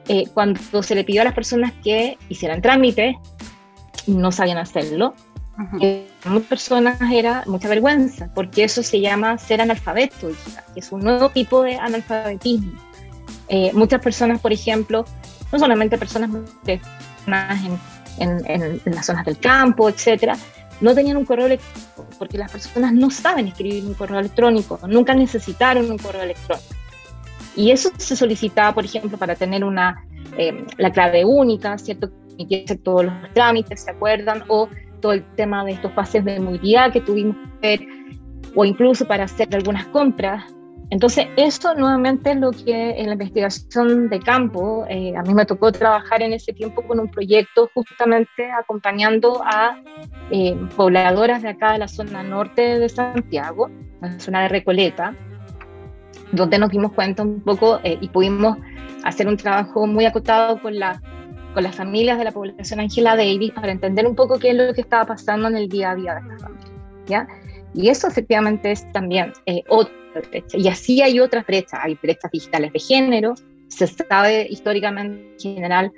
[0.07, 3.19] eh, cuando se le pidió a las personas que hicieran trámite,
[4.07, 5.13] no sabían hacerlo.
[6.25, 10.29] muchas personas era mucha vergüenza, porque eso se llama ser analfabeto
[10.73, 12.73] que es un nuevo tipo de analfabetismo.
[13.73, 15.05] muchas personas, por ejemplo,
[15.51, 16.31] no solamente personas
[16.65, 17.69] en,
[18.17, 20.35] en, en las zonas del campo, etcétera,
[20.81, 25.13] no tenían un correo electrónico, porque las personas no saben escribir un correo electrónico, nunca
[25.13, 26.75] necesitaron un correo electrónico.
[27.55, 30.05] Y eso se solicitaba, por ejemplo, para tener una,
[30.37, 32.11] eh, la clave única, ¿cierto?
[32.37, 34.43] Que todos los trámites, ¿se acuerdan?
[34.49, 34.67] O
[34.99, 37.87] todo el tema de estos pases de movilidad que tuvimos que ver,
[38.55, 40.43] o incluso para hacer algunas compras
[40.91, 45.45] entonces, eso nuevamente es lo que en la investigación de campo, eh, a mí me
[45.45, 49.81] tocó trabajar en ese tiempo con un proyecto justamente acompañando a
[50.29, 53.69] eh, pobladoras de acá de la zona norte de Santiago,
[54.01, 55.15] la zona de Recoleta,
[56.31, 58.57] donde nos dimos cuenta un poco eh, y pudimos
[59.03, 61.01] hacer un trabajo muy acotado con, la,
[61.55, 64.73] con las familias de la población Angela Davis para entender un poco qué es lo
[64.73, 66.71] que estaba pasando en el día a día de estas familias.
[67.07, 67.27] ¿ya?
[67.75, 69.93] Y eso efectivamente es también eh, otra
[70.29, 70.57] brecha.
[70.57, 71.79] Y así hay otras brechas.
[71.83, 73.33] Hay brechas digitales de género.
[73.67, 75.91] Se sabe históricamente en general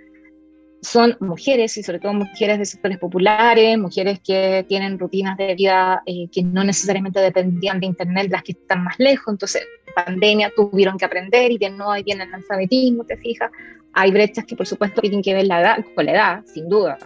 [0.82, 6.04] son mujeres y sobre todo mujeres de sectores populares, mujeres que tienen rutinas de vida
[6.06, 9.34] eh, que no necesariamente dependían de Internet, las que están más lejos.
[9.34, 9.66] Entonces,
[10.06, 13.52] pandemia tuvieron que aprender y de nuevo ahí viene el analfabetismo, te fijas.
[13.94, 16.98] Hay brechas que por supuesto tienen que ver la edad, con la edad, sin duda.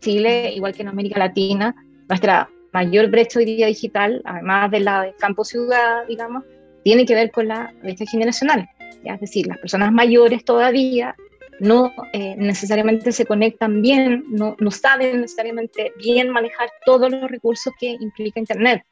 [0.00, 1.74] Chile, igual que en América Latina,
[2.08, 6.44] nuestra mayor brecha hoy día digital, además de la de campo-ciudad, digamos,
[6.82, 8.68] tiene que ver con la brecha generacional.
[9.04, 11.14] Es decir, las personas mayores todavía
[11.60, 17.96] no eh, necesariamente se conectan bien, no, saben necesariamente bien manejar todos los recursos que
[18.00, 18.82] implica Internet.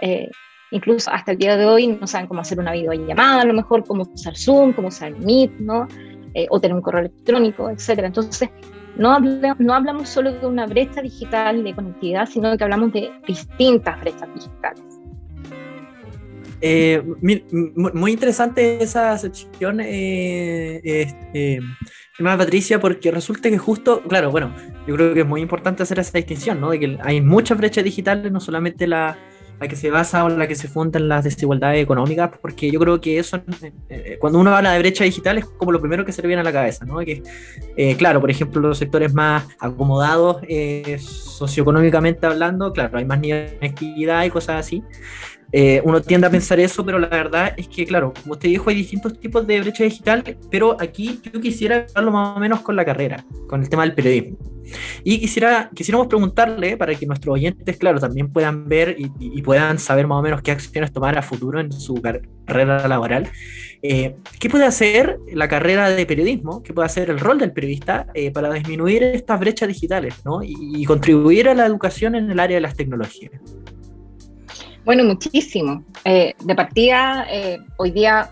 [0.00, 0.30] Eh,
[0.70, 3.84] incluso hasta el día de hoy no saben cómo hacer una videollamada, a lo mejor
[3.84, 5.86] cómo usar Zoom, cómo usar Meet, ¿no?
[6.32, 8.00] Eh, o tener un correo electrónico, etc.
[8.04, 8.48] Entonces,
[8.98, 14.00] no, no hablamos solo de una brecha digital de conectividad, sino que hablamos de distintas
[14.00, 14.84] brechas digitales.
[16.62, 21.60] Eh, muy interesante esa sección, eh, este,
[22.18, 24.54] Patricia, porque resulta que justo, claro, bueno,
[24.86, 26.70] yo creo que es muy importante hacer esa distinción, ¿no?
[26.70, 29.18] De que hay muchas brechas digitales, no solamente la,
[29.60, 32.78] la que se basa o la que se funda en las desigualdades económicas, porque yo
[32.78, 36.04] creo que eso, eh, eh, cuando uno habla de brecha digital, es como lo primero
[36.04, 36.98] que se le viene a la cabeza, ¿no?
[36.98, 37.22] Que,
[37.76, 40.42] eh, claro, por ejemplo, los sectores más acomodados
[40.98, 44.82] socioeconómicamente hablando, claro, hay más nivel de actividad y cosas así,
[45.52, 48.70] eh, uno tiende a pensar eso, pero la verdad es que, claro, como usted dijo,
[48.70, 52.76] hay distintos tipos de brecha digital, pero aquí yo quisiera hablarlo más o menos con
[52.76, 54.36] la carrera, con el tema del periodismo.
[55.04, 60.08] Y quisiera, quisiéramos preguntarle, para que nuestros oyentes, claro, también puedan ver y, puedan saber
[60.08, 63.30] más o menos qué acciones tomar a futuro en su carrera laboral,
[63.82, 68.08] eh, ¿qué puede hacer la carrera de periodismo, qué puede hacer el rol del periodista
[68.14, 70.40] eh, para disminuir estas brechas digitales ¿no?
[70.42, 73.30] y contribuir a la educación en el área de las tecnologías?
[74.86, 75.84] Bueno, muchísimo.
[76.04, 78.30] Eh, de partida, eh, hoy día,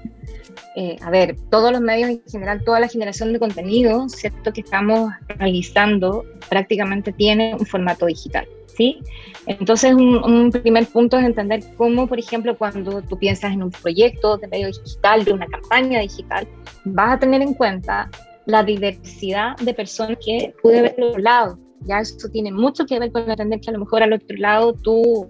[0.77, 4.53] eh, a ver, todos los medios en general, toda la generación de contenido, ¿cierto?
[4.53, 9.01] Que estamos realizando prácticamente tiene un formato digital, ¿sí?
[9.47, 14.37] Entonces, un, primer punto es entender cómo, por ejemplo, cuando tú piensas en un proyecto
[14.37, 16.47] de medio digital, de una campaña digital,
[16.85, 18.09] vas a tener en cuenta
[18.47, 21.59] la diversidad de personas que puede ver al otro lado.
[21.81, 24.73] Ya eso tiene mucho que ver con entender que a lo mejor al otro lado
[24.73, 25.29] tú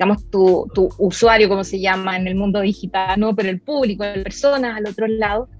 [0.00, 4.24] digamos, tu, usuario, como se llama en el mundo digital, no, pero el público, las
[4.24, 5.50] personas al otro lado,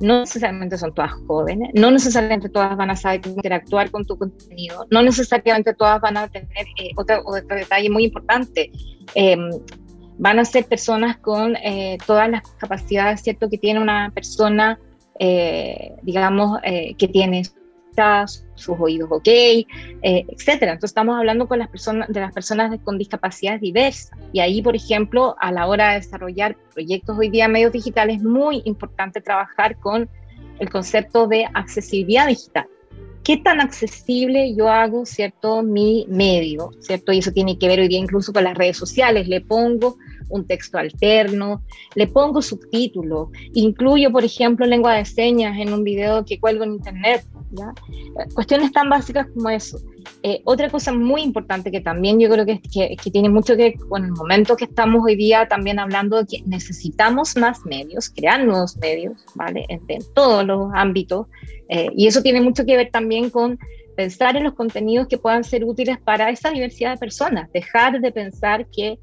[0.00, 4.86] no necesariamente son todas jóvenes, no necesariamente todas van a saber interactuar con tu contenido,
[4.92, 8.70] no necesariamente todas van a tener eh, otro, otro, detalle muy importante.
[9.16, 9.50] Em,
[10.16, 14.78] van a ser personas con eh, todas las capacidades, ¿cierto?, que tiene una persona,
[15.18, 17.42] eh, digamos, que tiene
[18.54, 19.64] sus oídos ok, eh,
[20.02, 20.72] etcétera.
[20.72, 24.18] Entonces estamos hablando con las personas, de las personas con discapacidades diversas.
[24.32, 28.22] Y ahí, por ejemplo, a la hora de desarrollar proyectos hoy día medios digitales, es
[28.22, 30.08] muy importante trabajar con
[30.58, 32.66] el concepto de accesibilidad digital.
[33.24, 37.12] ¿Qué tan accesible yo hago, cierto, mi medio, cierto?
[37.12, 39.28] Y eso tiene que ver hoy día incluso con las redes sociales.
[39.28, 39.98] Le pongo
[40.30, 41.62] un texto alterno,
[41.94, 46.72] le pongo subtítulos, incluyo, por ejemplo, lengua de señas en un video que cuelgo en
[46.72, 47.72] internet, ¿ya?
[48.34, 49.78] Cuestiones tan básicas como eso.
[50.22, 53.62] Eh, otra cosa muy importante que también yo creo que, que, que, tiene mucho que
[53.62, 58.10] ver con el momento que estamos hoy día también hablando de que necesitamos más medios,
[58.10, 59.66] crear nuevos medios, ¿vale?
[59.68, 59.80] En,
[60.14, 61.26] todos los ámbitos.
[61.68, 63.58] Eh, y eso tiene mucho que ver también con
[63.96, 68.12] pensar en los contenidos que puedan ser útiles para esa diversidad de personas, dejar de
[68.12, 68.98] pensar que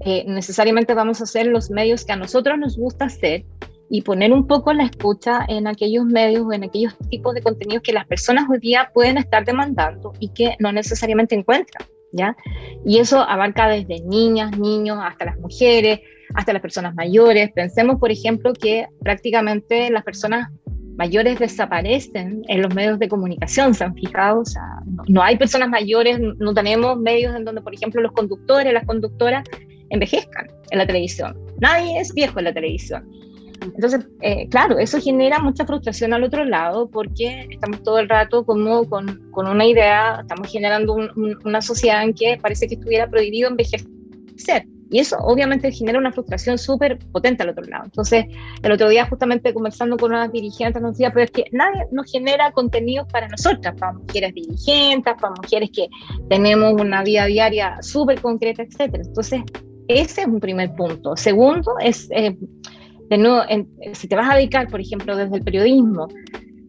[0.00, 3.44] eh, necesariamente vamos a hacer los medios que a nosotros nos gusta hacer
[3.90, 7.82] y poner un poco la escucha en aquellos medios o en aquellos tipos de contenidos
[7.82, 12.36] que las personas hoy día pueden estar demandando y que no necesariamente encuentran, ¿ya?
[12.86, 16.00] Y eso abarca desde niñas, niños, hasta las mujeres,
[16.34, 17.50] hasta las personas mayores.
[17.52, 20.48] Pensemos, por ejemplo, que prácticamente las personas
[20.96, 24.44] mayores desaparecen en los medios de comunicación, ¿se han fijado?
[24.86, 28.86] No, no hay personas mayores, no tenemos medios en donde, por ejemplo, los conductores, las
[28.86, 29.44] conductoras
[29.88, 31.36] envejezcan en la televisión.
[31.58, 33.08] Nadie es viejo en la televisión.
[33.62, 38.44] Entonces, eh, claro, eso genera mucha frustración al otro lado porque estamos todo el rato
[38.44, 40.96] como con, con una idea, estamos generando
[41.44, 43.86] una sociedad en que parece que estuviera prohibido envejecer.
[44.92, 47.84] Y eso obviamente genera una frustración súper potente al otro lado.
[47.84, 48.24] Entonces,
[48.60, 52.10] el otro día justamente conversando con unas dirigentes nos decía, pero es que nadie nos
[52.10, 55.88] genera contenidos para nosotras, para mujeres dirigentes, para mujeres que
[56.28, 58.92] tenemos una vida diaria súper concreta, etc.
[58.94, 59.42] Entonces,
[59.86, 61.16] ese es un primer punto.
[61.16, 62.36] Segundo, es, eh,
[63.10, 63.42] de no,
[63.92, 66.08] si te vas a dedicar, por ejemplo, desde el periodismo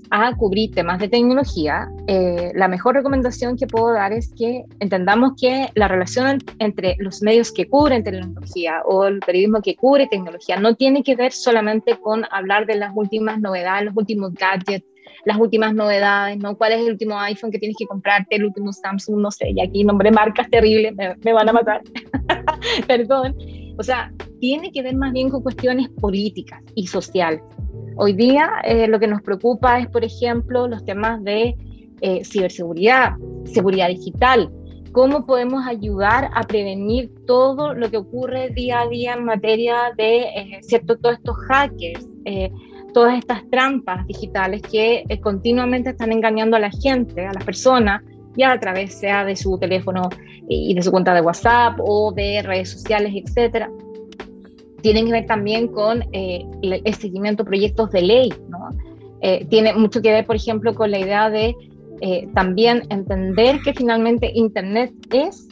[0.10, 5.34] a cubrir temas de tecnología, eh, la mejor recomendación que puedo dar es que entendamos
[5.40, 10.60] que la relación entre los medios que cubren tecnología o el periodismo que cubre tecnología
[10.60, 14.86] no tiene que ver solamente con hablar de las últimas novedades, los últimos gadgets,
[15.24, 16.58] las últimas novedades, ¿no?
[16.58, 19.62] ¿Cuál es el último iPhone que tienes que comprarte, el último Samsung, no sé, y
[19.62, 21.82] aquí nombré marcas terribles, me, me van a matar,
[22.88, 23.36] perdón.
[23.82, 27.42] O sea, tiene que ver más bien con cuestiones políticas y sociales.
[27.98, 31.56] Hoy día eh, lo que nos preocupa es, por ejemplo, los temas de
[32.02, 33.14] eh, ciberseguridad,
[33.46, 34.52] seguridad digital,
[34.92, 40.26] cómo podemos ayudar a prevenir todo lo que ocurre día a día en materia de,
[40.26, 42.08] eh, ¿cierto?, todos estos hackers,
[42.94, 48.04] todas estas trampas digitales que continuamente están engañando a la gente, a las personas,
[48.36, 50.10] ya a través sea de su teléfono
[50.48, 53.70] y de su cuenta de WhatsApp o de redes sociales, etcétera
[54.82, 58.70] tienen que ver también con eh, el, seguimiento de proyectos de ley, ¿no?
[59.22, 61.56] Eh, tiene mucho que ver, por ejemplo, con la idea de
[62.02, 65.48] eh, también entender que finalmente Internet es,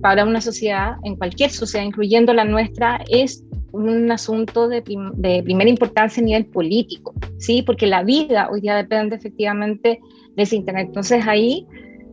[0.00, 4.82] para una sociedad, en cualquier sociedad, incluyendo la nuestra, es un asunto de,
[5.14, 7.62] de, primera importancia a nivel político, ¿sí?
[7.62, 10.00] Porque la vida hoy día depende efectivamente
[10.34, 10.88] de ese Internet.
[10.88, 11.64] Entonces ahí,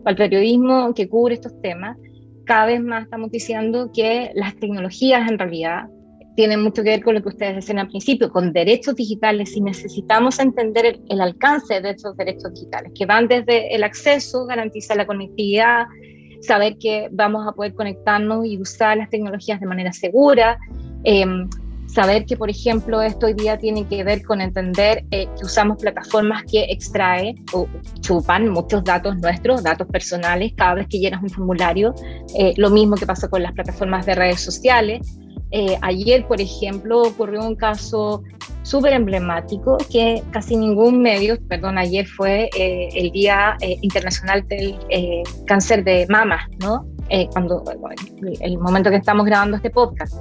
[0.03, 1.97] para el periodismo que cubre estos temas,
[2.45, 5.87] cada vez más estamos diciendo que las tecnologías en realidad
[6.39, 9.55] tiene mucho que ver con lo que ustedes decían al principio, con derechos digitales.
[9.57, 14.95] Y necesitamos entender el, alcance de esos derechos digitales, que van desde el acceso, garantizar
[14.95, 15.85] la conectividad,
[16.39, 20.57] saber que vamos a poder conectarnos y usar las tecnologías de manera segura,
[21.03, 21.49] em,
[21.93, 25.77] saber que, por ejemplo, esto hoy día tiene que ver con entender eh, que usamos
[25.77, 27.67] plataformas que extraen o
[28.01, 31.93] chupan muchos datos nuestros, datos personales, cada vez que llenas un formulario,
[32.37, 35.19] eh, lo mismo que pasa con las plataformas de redes sociales,
[35.51, 38.23] eh, ayer, por ejemplo, ocurrió un caso
[38.61, 44.77] súper emblemático que casi ningún medio, perdón, ayer fue eh, el Día eh, Internacional del
[45.47, 46.85] Cáncer de Mama, ¿no?
[47.33, 47.63] cuando
[48.41, 50.13] el momento que estamos grabando este podcast.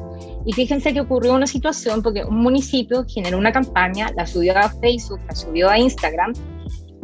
[0.48, 4.70] Y fíjense que ocurrió una situación porque un municipio generó una campaña, la subió a
[4.70, 6.32] Facebook, la subió a Instagram,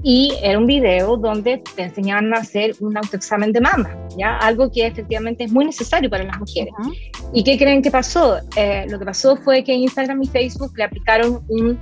[0.02, 4.38] y era un video donde te enseñaban a hacer un autoexamen de mama, ¿ya?
[4.38, 6.72] Algo que efectivamente es muy necesario para las mujeres.
[7.34, 8.38] ¿Y qué creen que pasó?
[8.56, 11.78] Eh, lo que pasó fue que Instagram y Facebook le aplicaron un,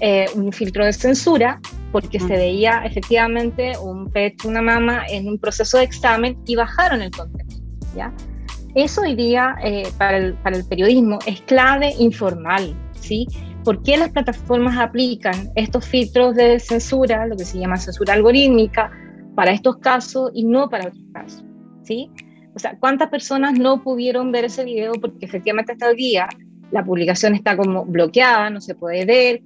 [0.00, 1.60] eh, un filtro de censura
[1.92, 7.02] porque se veía efectivamente un pecho, una mama en un proceso de examen y bajaron
[7.02, 7.60] el contenido,
[7.94, 8.10] ¿ya?
[8.74, 13.26] Eso hoy día eh, para, el, para el periodismo es clave informal, ¿sí?
[13.64, 18.90] ¿Por qué las plataformas aplican estos filtros de censura, lo que se llama censura algorítmica,
[19.34, 21.44] para estos casos y no para otros casos?
[21.82, 22.10] ¿Sí?
[22.54, 26.28] O sea, ¿cuántas personas no pudieron ver ese video porque efectivamente hasta el día
[26.70, 29.42] la publicación está como bloqueada, no se puede ver?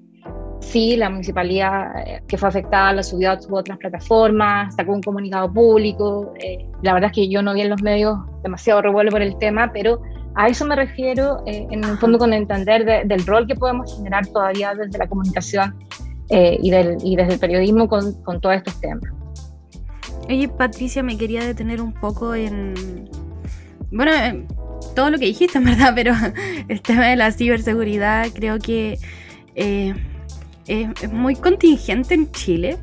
[0.61, 5.53] Sí, la municipalidad eh, que fue afectada la subió a otras plataformas, sacó un comunicado
[5.53, 6.35] público.
[6.41, 9.37] Eh, la verdad es que yo no vi en los medios demasiado revuelo por el
[9.39, 10.01] tema, pero
[10.37, 14.27] a eso me refiero, eh, en el fondo, con entender del rol que podemos generar
[14.27, 15.75] todavía desde la comunicación
[16.29, 19.11] eh, y, del, y, desde el periodismo con, con, todos estos temas.
[20.29, 23.09] Oye, Patricia, me quería detener un poco en.
[23.91, 24.13] Bueno,
[24.95, 26.13] todo lo que dijiste, en verdad, pero
[26.69, 28.99] el tema de la ciberseguridad creo que.
[29.55, 29.95] Eh,
[30.67, 32.79] es muy contingente en Chile.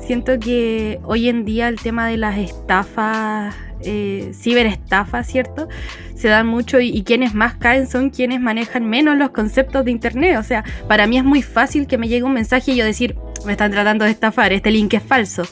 [0.00, 5.68] Siento que hoy en día el tema de las estafas eh, ciberestafas, ¿cierto?
[6.16, 10.36] Se dan mucho y, quienes más caen son quienes manejan menos los conceptos de Internet.
[10.38, 13.16] O sea, para mí es muy fácil que me llegue un mensaje y yo decir,
[13.46, 15.44] me están tratando de estafar, este link es falso.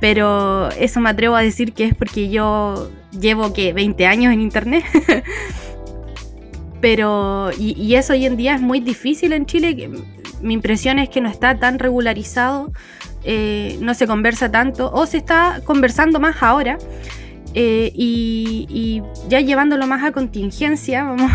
[0.00, 4.40] Pero eso me atrevo a decir que es porque yo llevo, que 20 años en
[4.42, 4.84] Internet.
[6.80, 9.90] Pero, y, eso hoy en día es muy difícil en Chile.
[10.40, 12.72] Mi impresión es que no está tan regularizado,
[13.24, 16.78] eh, no se conversa tanto, o se está conversando más ahora.
[17.58, 21.30] Eh, y, ya llevándolo más a contingencia, vamos,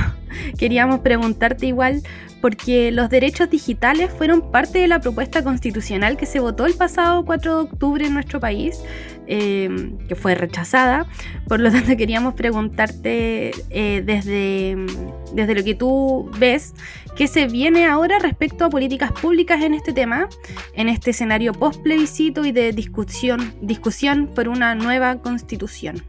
[0.58, 2.04] queríamos preguntarte igual,
[2.42, 7.26] porque los derechos digitales fueron parte de la propuesta constitucional que se votó el pasado
[7.26, 8.82] 4 de octubre en nuestro país,
[9.32, 11.08] em, que fue rechazada.
[11.48, 14.75] Por lo tanto, queríamos preguntarte eh, desde,
[15.34, 16.73] desde lo que tú ves,
[17.15, 20.27] ¿qué se viene ahora respecto a políticas públicas en este tema,
[20.75, 26.04] en este escenario post plebiscito y de discusión, discusión por una nueva constitución?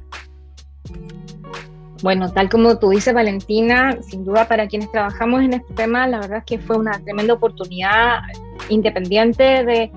[2.02, 6.18] Bueno, tal como tú dices, Valentina, sin duda para quienes trabajamos en este tema, la
[6.18, 8.22] verdad es que fue una tremenda oportunidad
[8.68, 9.92] independiente de,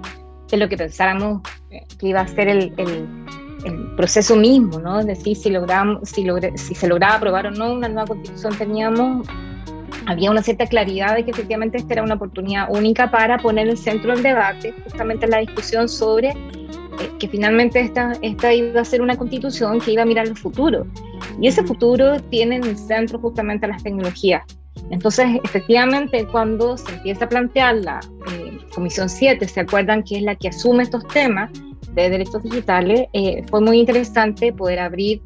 [0.51, 1.64] lo que pensáramos eh,
[1.99, 2.73] que iba a ser el,
[3.97, 4.99] proceso mismo, ¿no?
[4.99, 9.25] Es decir, si, logramos, si, si se lograba aprobar o no una nueva constitución, teníamos
[10.05, 13.71] había una cierta claridad de que efectivamente esta era una oportunidad única para poner en
[13.71, 16.35] el centro del debate justamente la discusión sobre eh,
[17.19, 20.85] que finalmente esta, esta iba a ser una constitución que iba a mirar el futuro.
[21.41, 24.43] Y ese futuro tiene en el centro justamente las tecnologías.
[24.91, 27.99] Entonces, efectivamente, cuando se empieza a plantear la
[28.31, 31.49] eh, Comisión 7, ¿se acuerdan que es la que asume estos temas
[31.93, 33.07] de derechos digitales?
[33.13, 35.21] Eh, fue muy interesante poder abrir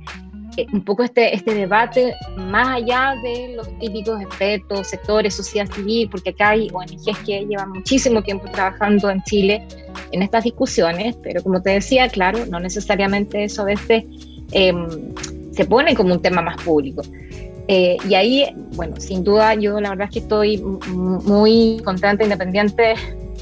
[0.57, 6.09] eh, un poco este, este debate más allá de los típicos expertos, sectores, sociedad civil,
[6.09, 9.65] porque acá hay ONGs que llevan muchísimo tiempo trabajando en Chile
[10.11, 14.03] en estas discusiones, pero como te decía, claro, no necesariamente eso a veces
[14.51, 14.87] em,
[15.51, 17.03] se pone como un tema más público.
[17.67, 18.45] Eh, y ahí,
[18.75, 22.95] bueno, sin duda yo la verdad es que estoy muy contenta, independiente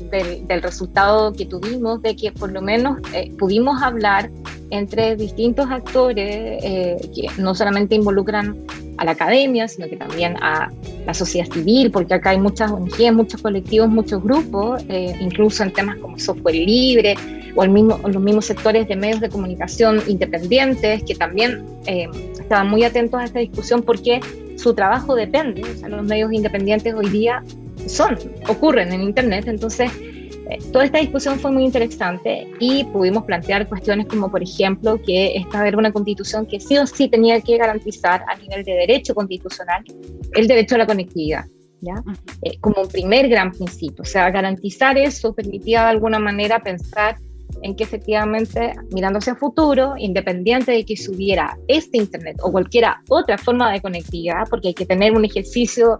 [0.09, 4.29] del, resultado que tuvimos, de que por lo menos eh, pudimos hablar
[4.69, 8.57] entre distintos actores eh, que no solamente involucran
[8.97, 10.71] a la academia, sino que también a
[11.05, 15.71] la sociedad civil, porque acá hay muchas ONG, muchos colectivos, muchos grupos, eh, incluso en
[15.71, 17.15] temas como software libre
[17.55, 21.63] o el mismo, los mismos sectores de medios de comunicación independientes que también
[22.39, 24.19] estaban muy atentos a esta discusión porque
[24.57, 27.43] su trabajo depende, o sea, los medios independientes hoy día
[27.85, 28.17] son,
[28.47, 29.47] ocurren en Internet.
[29.47, 29.91] Entonces,
[30.49, 35.35] eh, toda esta discusión fue muy interesante y pudimos plantear cuestiones como, por ejemplo, que
[35.35, 39.13] esta era una constitución que sí o sí tenía que garantizar a nivel de derecho
[39.13, 39.83] constitucional
[40.33, 41.45] el derecho a la conectividad.
[41.79, 41.93] ¿Ya?
[42.41, 44.01] Eh, como un primer gran principio.
[44.01, 47.17] O sea, garantizar eso permitía de alguna manera pensar
[47.61, 53.01] en que efectivamente, mirando hacia el futuro, independiente de que subiera este Internet o cualquiera
[53.09, 55.99] otra forma de conectividad, porque hay que tener un ejercicio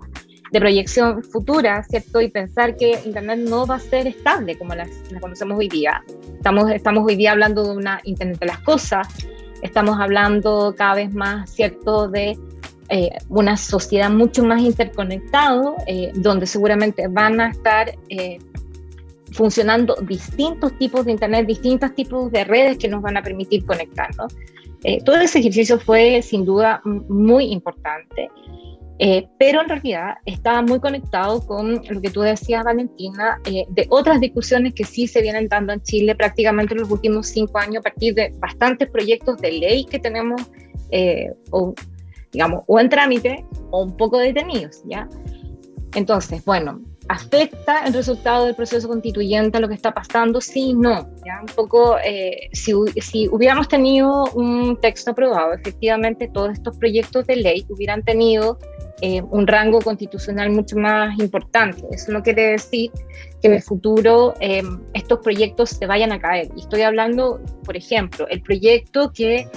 [0.51, 2.21] de proyección futura, ¿cierto?
[2.21, 4.87] Y pensar que Internet no va a ser estable como la,
[5.19, 6.03] conocemos hoy día.
[6.35, 9.07] Estamos, estamos hoy día hablando de una Internet de las cosas,
[9.61, 12.37] estamos hablando cada vez más, ¿cierto?, de
[12.89, 18.37] eh, una sociedad mucho más interconectada, eh, donde seguramente van a estar eh,
[19.33, 24.33] funcionando distintos tipos de Internet, distintos tipos de redes que nos van a permitir conectarnos.
[25.03, 28.29] todo ese ejercicio fue sin duda muy importante.
[28.99, 33.85] Eh, pero en realidad estaba muy conectado con lo que tú decías, Valentina, eh, de
[33.89, 37.77] otras discusiones que sí se vienen dando en Chile prácticamente en los últimos cinco años
[37.77, 40.41] a partir de bastantes proyectos de ley que tenemos,
[40.89, 41.75] eh, o,
[42.31, 45.07] digamos, o en trámite o un poco detenidos, ¿ya?
[45.93, 50.41] Entonces, bueno, ¿afecta el resultado del proceso constituyente a lo que está pasando?
[50.41, 51.09] Sí, no.
[51.39, 51.97] Un poco,
[52.53, 58.57] si, si, hubiéramos tenido un texto aprobado, efectivamente todos estos proyectos de ley hubieran tenido
[58.99, 61.83] eh, un rango constitucional mucho más importante.
[61.91, 62.89] Eso no quiere decir
[63.41, 64.63] que en el futuro eh,
[64.95, 66.47] estos proyectos se vayan a caer.
[66.55, 69.47] Y estoy hablando, por ejemplo, el proyecto que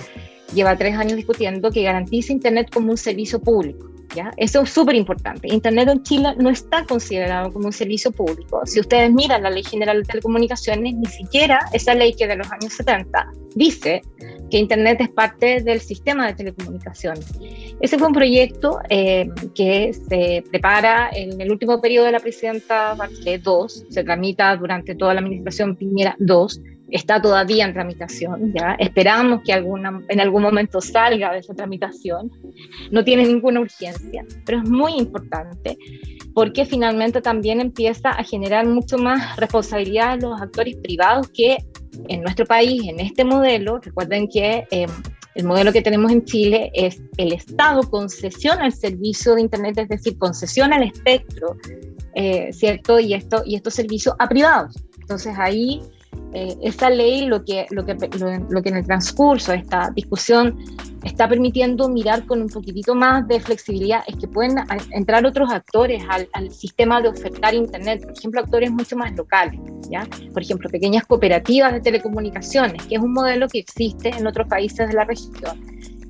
[0.53, 3.90] lleva tres años discutiendo que garantiza Internet como un servicio público.
[4.15, 4.33] ¿Ya?
[4.37, 5.49] Eso es súper importante.
[5.53, 8.63] Internet en Chile no está considerado como un servicio público.
[8.67, 12.51] Si ustedes miran la Ley General de Telecomunicaciones, ni siquiera esa ley que de los
[12.51, 14.03] años 70 dice
[14.51, 17.27] que Internet es parte del sistema de telecomunicaciones.
[17.81, 22.95] Ese fue un proyecto eh, que se prepara en el último periodo de la presidenta
[22.95, 26.61] Bachelet 2, se tramita durante toda la administración Piñera 2,
[26.91, 32.31] está todavía en tramitación, esperamos que en algún momento salga de esa tramitación,
[32.91, 35.77] no tiene ninguna urgencia, pero es muy importante
[36.35, 41.59] porque finalmente también empieza a generar mucho más responsabilidad a los actores privados que
[42.09, 44.87] en nuestro país, en este modelo, recuerden que eh,
[45.35, 49.89] el modelo que tenemos en Chile es el Estado concesiona el servicio de Internet, es
[49.89, 51.57] decir, concesiona el espectro,
[52.15, 52.99] eh, ¿cierto?
[53.01, 54.77] Y, esto, y estos servicios a privados.
[55.01, 55.83] Entonces ahí
[56.33, 57.95] eh, esta ley lo que, lo, que,
[58.49, 60.57] lo, que en el transcurso de esta discusión
[61.03, 64.59] está permitiendo mirar con un poquitito más de flexibilidad es que pueden
[64.93, 69.59] entrar otros actores al, al, sistema de ofertar Internet, por ejemplo, actores mucho más locales,
[69.91, 70.07] ¿ya?
[70.33, 74.89] Por ejemplo, pequeñas cooperativas de telecomunicaciones, que es un modelo que existe en otros países
[74.89, 75.61] de la región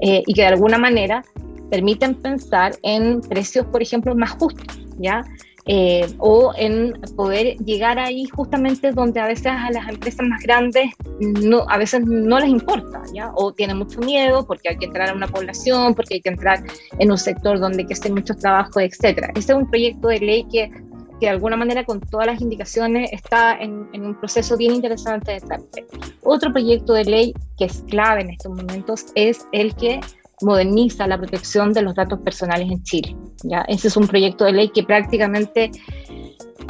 [0.01, 1.23] eh, y que de alguna manera
[1.71, 5.25] permiten pensar en precios, por ejemplo, más justos, ¿ya?
[5.73, 10.91] Eh, o en poder llegar ahí justamente donde a veces a las empresas más grandes
[11.21, 13.31] no, a veces no les importa, ¿ya?
[13.37, 16.61] O tienen mucho miedo porque hay que entrar a una población, porque hay que entrar
[16.99, 19.29] en un sector donde hay que hacer mucho trabajo, etcétera.
[19.37, 20.73] Este es un proyecto de ley que,
[21.21, 25.35] que de alguna manera con todas las indicaciones está en, en un proceso bien interesante
[25.35, 25.87] de trámite.
[26.25, 30.01] Otro proyecto de ley que es clave en estos momentos es el que
[30.43, 33.17] moderniza la protección de los datos personales en Chile.
[33.45, 33.63] ¿ya?
[33.69, 35.71] Ese es un proyecto de ley que prácticamente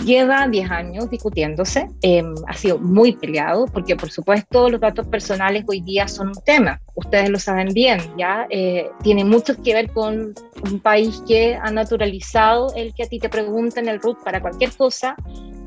[0.05, 5.65] lleva 10 años discutiéndose, em, ha sido muy peleado porque por supuesto los datos personales
[5.69, 6.81] hoy día son un tema.
[6.95, 8.47] ustedes lo saben bien, ¿ya?
[8.51, 10.35] Eh, tiene mucho que ver con
[10.71, 14.71] un país que ha naturalizado el que a ti te pregunten el RUT para cualquier
[14.73, 15.17] cosa,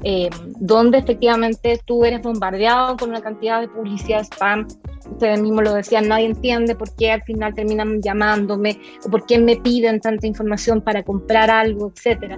[0.03, 0.29] eh,
[0.59, 4.67] donde efectivamente tú eres bombardeado con una cantidad de publicidad spam.
[5.11, 9.37] Ustedes mismos lo decían, nadie entiende por qué al final terminan llamándome o por qué
[9.37, 12.37] me piden tanta información para comprar algo, etcétera.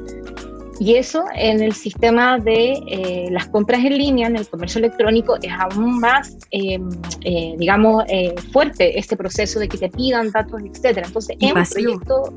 [0.79, 5.37] Y eso en el sistema de eh, las compras en línea, en el comercio electrónico,
[5.41, 6.79] es aún más, eh,
[7.21, 8.03] eh, digamos,
[8.51, 11.07] fuerte este proceso de que te pidan datos, etcétera.
[11.07, 12.33] Entonces, es un proyecto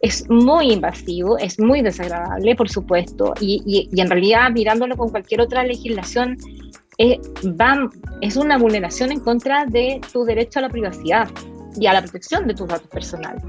[0.00, 5.40] es muy invasivo, es muy desagradable, por supuesto, y, y, en realidad mirándolo con cualquier
[5.40, 6.36] otra legislación,
[7.00, 11.28] va, es una vulneración en contra de tu derecho a la privacidad
[11.78, 13.42] y a la protección de tus datos personales.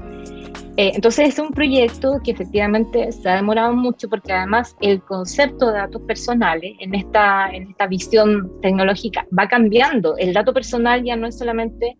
[0.78, 5.68] Eh, entonces es un proyecto que efectivamente se ha demorado mucho porque además el concepto
[5.68, 10.16] de datos personales en esta, en esta visión tecnológica va cambiando.
[10.18, 11.96] El dato personal ya no es solamente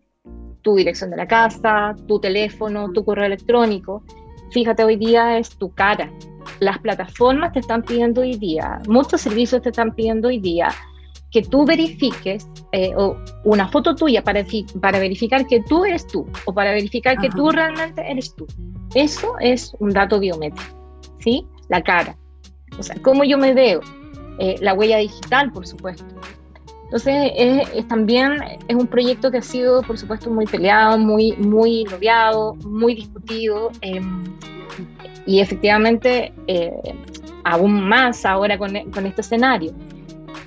[0.61, 4.05] tu dirección de la casa, tu teléfono, tu correo electrónico.
[4.51, 6.11] Fíjate, hoy día es tu cara.
[6.61, 10.69] Las plataformas te están pidiendo hoy día, muchos servicios te están pidiendo hoy día
[11.37, 13.15] que tú verifiques eh, o
[13.45, 14.43] una foto tuya para,
[14.81, 18.47] para verificar que tú eres tú o para verificar que tú realmente eres tú.
[18.95, 21.47] Eso es un dato biométrico, ¿sí?
[21.69, 22.17] La cara.
[22.79, 23.83] O sea, cómo yo me veo.
[24.39, 26.07] Eh, la huella digital, por supuesto.
[26.85, 31.85] Entonces, es, también es un proyecto que ha sido, por supuesto, muy peleado, muy, muy
[31.85, 33.73] noviado, muy discutido.
[33.83, 34.25] Em,
[35.27, 36.73] y efectivamente, eh,
[37.45, 39.75] aún más ahora con, con este escenario.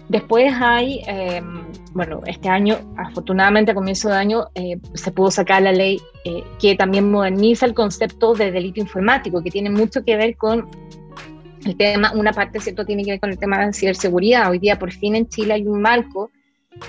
[0.08, 1.64] Después hay, em,
[1.94, 6.44] bueno, este año, afortunadamente a comienzo de año, eh, se pudo sacar la ley eh,
[6.60, 10.68] que también moderniza el concepto de delito informático, que tiene mucho que ver con
[11.66, 14.50] el tema, una parte, ¿cierto?, tiene que ver con el tema de ciberseguridad.
[14.50, 16.32] Hoy día, por fin, en Chile hay un marco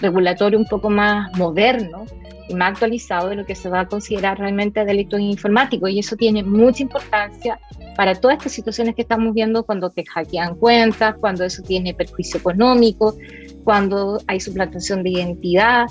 [0.01, 2.05] regulatorio un poco más moderno
[2.49, 5.91] y más actualizado de lo que se va a considerar realmente delitos informáticos.
[5.91, 7.59] Y eso tiene mucha importancia
[7.97, 12.41] para todas estas situaciones que estamos viendo cuando te hackean cuentas, cuando eso tiene perjuicio
[12.41, 13.16] económico,
[13.64, 15.87] cuando hay suplantación de identidad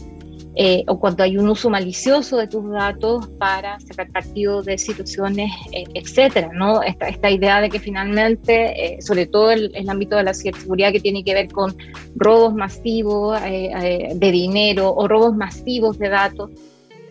[0.55, 5.51] eh, o cuando hay un uso malicioso de tus datos para sacar partido de situaciones,
[5.71, 6.81] eh, etcétera, ¿no?
[6.81, 10.91] Esta, esta, idea de que finalmente, eh, sobre todo el, el, ámbito de la ciberseguridad
[10.91, 11.75] que tiene que ver con
[12.15, 16.49] robos masivos de dinero o robos masivos de datos.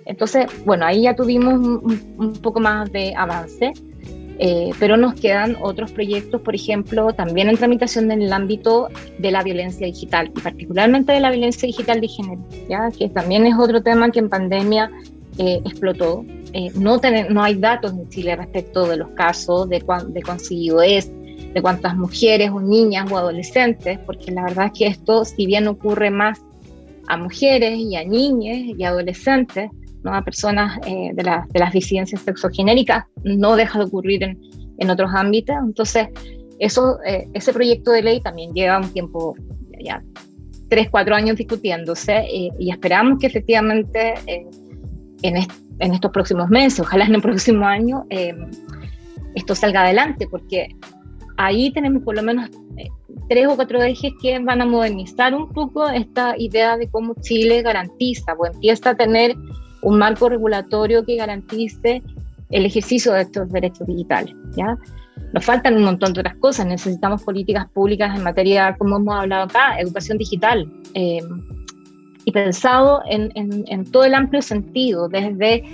[0.04, 3.72] Entonces, bueno, ahí ya tuvimos un poco más de avance.
[4.40, 9.32] Eh, pero nos quedan otros proyectos, por ejemplo, también en tramitación en el ámbito de
[9.32, 12.88] la violencia digital y particularmente de la violencia digital de género, ¿ya?
[12.96, 14.92] que también es otro tema que en pandemia
[15.38, 16.24] eh, explotó.
[16.52, 20.82] Eh, no, no hay datos en Chile respecto de los casos, de, cuán, de conseguido
[20.82, 25.46] es, de cuántas mujeres o niñas o adolescentes, porque la verdad es que esto, si
[25.46, 26.40] bien ocurre más
[27.08, 29.70] a mujeres y a niñas y adolescentes,
[30.02, 30.14] ¿no?
[30.14, 34.38] a personas eh, de, de, las disidencias sexogenéricas, no deja de ocurrir en,
[34.78, 35.56] en otros ámbitos.
[35.62, 36.08] Entonces,
[36.58, 39.34] eso, eh, ese proyecto de ley también lleva un tiempo,
[39.80, 40.02] ya
[40.68, 44.14] tres, cuatro años discutiéndose eh, y esperamos que efectivamente
[45.22, 45.36] en,
[45.78, 48.04] en, estos próximos meses, ojalá en el próximo año,
[49.34, 50.68] esto salga adelante, porque
[51.38, 52.50] ahí tenemos por lo menos
[53.28, 57.62] tres o cuatro ejes que van a modernizar un poco esta idea de cómo Chile
[57.62, 59.36] garantiza o empieza a tener
[59.82, 62.02] un marco regulatorio que garantice
[62.50, 64.34] el ejercicio de estos derechos digitales.
[64.56, 64.76] ¿ya?
[65.32, 69.44] Nos faltan un montón de otras cosas, necesitamos políticas públicas en materia, como hemos hablado
[69.44, 71.20] acá, educación digital, eh,
[72.24, 75.64] y pensado en, en, todo el amplio sentido, desde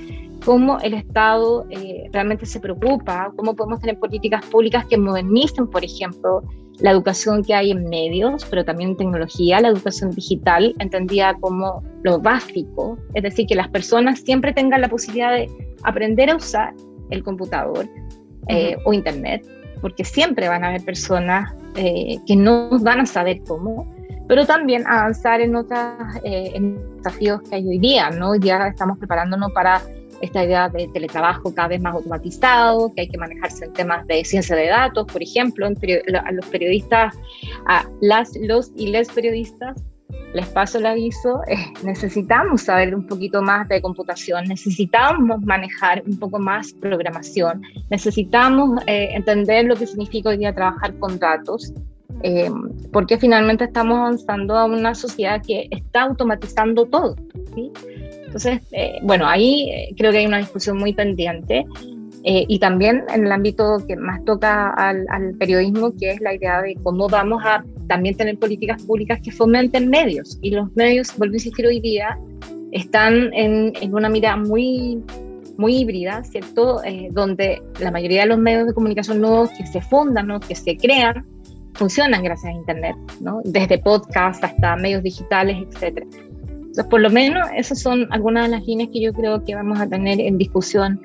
[0.45, 5.85] cómo el Estado eh, realmente se preocupa, cómo podemos tener políticas públicas que modernicen, por
[5.85, 6.45] ejemplo,
[6.81, 11.83] la educación que hay en medios, pero también en tecnología, la educación digital, entendida como
[12.03, 15.49] lo básico, es decir, que las personas siempre tengan la posibilidad de
[15.83, 16.75] aprender a usar
[17.11, 17.89] el computador
[18.49, 19.47] eh, o Internet,
[19.81, 23.93] porque siempre van a haber personas eh, que no van a saber cómo,
[24.27, 25.81] pero también avanzar en otros
[26.25, 26.59] eh,
[26.97, 28.35] desafíos que hay hoy día, ¿no?
[28.37, 29.83] Ya estamos preparándonos para
[30.21, 34.25] esta idea de teletrabajo cada vez más automatizado, que hay que manejarse en temas de
[34.25, 37.15] ciencia de datos, por ejemplo, a los periodistas,
[37.67, 39.83] a las, los y les periodistas,
[40.35, 46.19] les paso el aviso, eh, necesitamos saber un poquito más de computación, necesitamos manejar un
[46.19, 51.73] poco más programación, necesitamos eh, entender lo que significa hoy día trabajar con datos,
[52.23, 52.51] eh,
[52.93, 57.17] porque finalmente estamos avanzando a una sociedad que está automatizando todo.
[57.55, 57.73] ¿sí?
[58.35, 61.65] Entonces, eh, bueno, ahí eh, creo que hay una discusión muy pendiente.
[62.25, 65.07] Eh, y también en el ámbito que más toca al,
[65.39, 69.89] periodismo, que es la idea de cómo vamos a también tener políticas públicas que fomenten
[69.89, 70.39] medios.
[70.43, 72.19] Y los medios, vuelvo a insistir hoy día,
[72.73, 75.01] están en, una mirada muy,
[75.59, 76.83] muy híbrida, ¿cierto?
[76.83, 80.41] Eh, donde la mayoría de los medios de comunicación nuevos que se fundan, ¿no?
[80.41, 81.25] que se crean,
[81.75, 83.43] funcionan gracias a Internet, ¿no?
[83.45, 86.05] Desde podcast hasta medios digitales, etc.
[86.91, 89.87] Por lo menos esas son algunas de las líneas que yo creo que vamos a
[89.87, 91.01] tener en discusión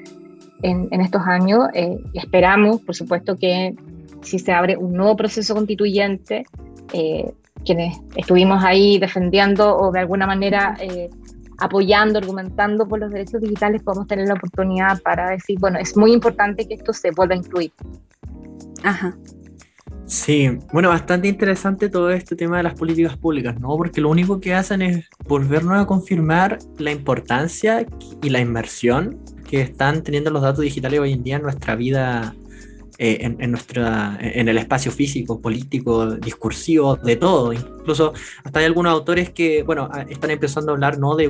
[0.63, 1.67] en, en estos años.
[1.74, 3.76] Eh, esperamos, por supuesto, que
[4.22, 6.43] si se abre un nuevo proceso constituyente,
[6.93, 7.32] eh,
[7.65, 11.09] quienes estuvimos ahí defendiendo o de alguna manera eh,
[11.57, 16.13] apoyando, argumentando por los derechos digitales, podemos tener la oportunidad para decir, bueno, es muy
[16.13, 17.72] importante que esto se vuelva a incluir.
[18.84, 19.15] Ajá.
[20.10, 23.78] Sí, bueno, bastante interesante todo este tema de las políticas públicas, ¿no?
[23.78, 27.86] Porque lo único que hacen es volvernos a confirmar la importancia
[28.20, 32.34] y la inversión que están teniendo los datos digitales hoy en día en nuestra vida
[32.97, 37.53] eh, en, en, nuestra, en el espacio físico, político, discursivo, de todo.
[37.90, 38.14] Incluso
[38.44, 41.16] hasta hay algunos autores que, bueno, están empezando a hablar ¿no?
[41.16, 41.26] de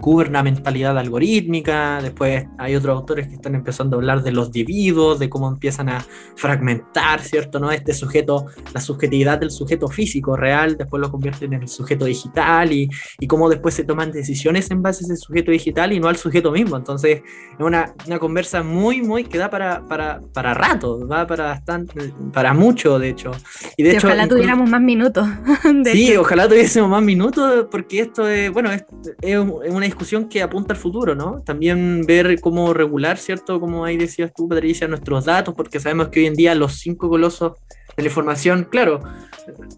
[0.00, 5.28] gubernamentalidad algorítmica, después hay otros autores que están empezando a hablar de los dividos, de
[5.28, 6.06] cómo empiezan a
[6.36, 7.58] fragmentar, ¿cierto?
[7.58, 7.72] ¿no?
[7.72, 12.70] Este sujeto, la subjetividad del sujeto físico real, después lo convierten en el sujeto digital
[12.72, 12.88] y,
[13.18, 16.16] y cómo después se toman decisiones en base a ese sujeto digital y no al
[16.16, 16.76] sujeto mismo.
[16.76, 17.22] Entonces,
[17.58, 22.12] es una, una conversa muy, muy que da para, para, para rato, va para bastante,
[22.32, 23.32] para mucho, de hecho.
[23.76, 25.26] Y de hecho, ojalá tuviéramos más minutos.
[25.84, 26.20] sí, hecho.
[26.20, 28.84] ojalá tuviésemos más minutos, porque esto es, bueno, es,
[29.20, 31.42] es, una discusión que apunta al futuro, ¿no?
[31.44, 33.60] También ver cómo regular, ¿cierto?
[33.60, 37.08] Como ahí decías tú, Patricia, nuestros datos, porque sabemos que hoy en día los cinco
[37.08, 37.52] colosos
[37.96, 39.00] de la información, claro,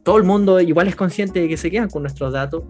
[0.03, 2.65] todo el mundo igual es consciente de que se quedan con nuestros datos,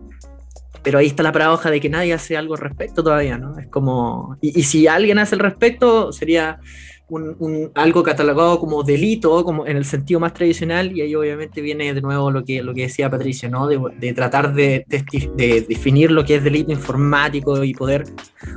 [0.83, 3.59] pero ahí está la paradoja de que nadie hace algo al respecto todavía, ¿no?
[3.59, 6.61] Es como, y, y si alguien hace al respecto, sería
[7.09, 11.61] un, un, algo catalogado como delito, como en el sentido más tradicional, y ahí obviamente
[11.61, 13.67] viene de nuevo lo que, lo que decía Patricia, ¿no?
[13.67, 18.05] de, de tratar de, de, de, definir lo que es delito informático y poder,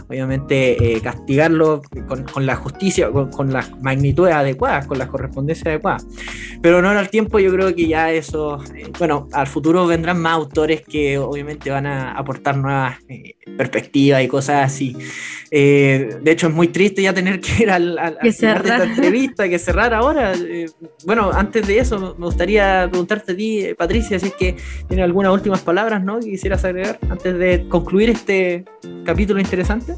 [0.09, 5.67] obviamente, eh, castigarlo con, con, la justicia, con, con, las magnitudes adecuadas, con las correspondencias
[5.67, 6.05] adecuadas.
[6.61, 10.33] Pero no el tiempo, yo creo que ya eso, eh, bueno, al futuro vendrán más
[10.33, 14.95] autores que obviamente van a aportar nuevas eh, perspectivas y cosas así.
[15.49, 18.83] Eh, de hecho, es muy triste ya tener que ir al, al, al de esta
[18.83, 20.33] entrevista, que cerrar ahora.
[20.33, 20.67] Eh,
[21.05, 25.31] bueno, antes de eso, me gustaría preguntarte a ti, Patricia, si es que tienes algunas
[25.31, 26.19] últimas palabras ¿no?
[26.19, 28.65] que quisieras agregar antes de concluir este
[29.05, 29.95] capítulo interesante.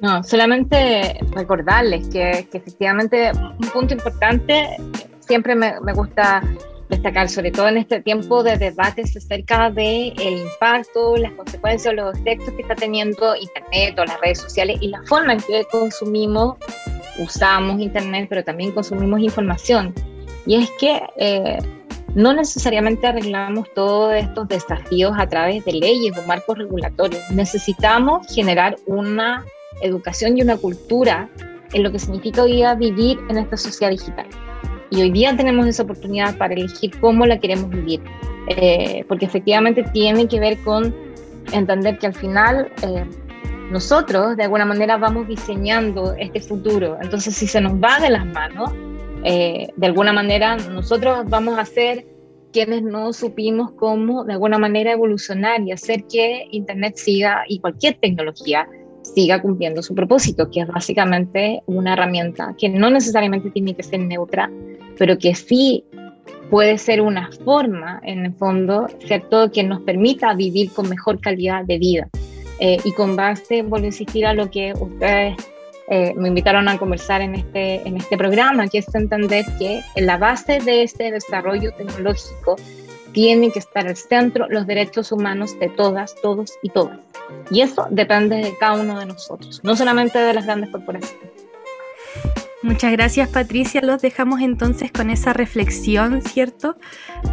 [0.00, 4.76] No, solamente recordarles que, que efectivamente un punto importante,
[5.20, 6.42] siempre me, me gusta
[6.88, 12.16] destacar, sobre todo en este tiempo de debates acerca del el impacto, las consecuencias, los
[12.18, 16.56] efectos que está teniendo Internet o las redes sociales y la forma en que consumimos,
[17.18, 19.94] usamos Internet, pero también consumimos información.
[20.46, 21.58] Y es que eh,
[22.14, 27.22] no necesariamente arreglamos todos estos desafíos a través de leyes o marcos regulatorios.
[27.30, 29.44] Necesitamos generar una
[29.82, 31.28] educación y una cultura
[31.72, 34.26] en lo que significa hoy día vivir en esta sociedad digital.
[34.90, 38.00] Y hoy día tenemos esa oportunidad para elegir cómo la queremos vivir,
[38.48, 40.94] eh, porque efectivamente tiene que ver con
[41.52, 43.04] entender que al final eh,
[43.70, 46.96] nosotros de alguna manera vamos diseñando este futuro.
[47.02, 48.72] Entonces, si se nos va de las manos,
[49.24, 52.06] eh, de alguna manera nosotros vamos a ser
[52.52, 57.98] quienes no supimos cómo de alguna manera evolucionar y hacer que Internet siga y cualquier
[58.00, 58.66] tecnología
[59.14, 64.00] siga cumpliendo su propósito, que es básicamente una herramienta que no necesariamente tiene que ser
[64.00, 64.50] neutra,
[64.96, 65.84] pero que sí
[66.50, 71.64] puede ser una forma, en el fondo, ¿cierto?, que nos permita vivir con mejor calidad
[71.64, 72.08] de vida.
[72.60, 75.36] Eh, y con base, vuelvo a insistir a lo que ustedes
[75.90, 80.06] eh, me invitaron a conversar en este, en este programa, que es entender que en
[80.06, 82.56] la base de este desarrollo tecnológico
[83.12, 86.98] tienen que estar al centro los derechos humanos de todas, todos y todas.
[87.50, 91.47] Y eso depende de cada uno de nosotros, no solamente de las grandes corporaciones.
[92.60, 96.76] Muchas gracias Patricia, los dejamos entonces con esa reflexión, ¿cierto?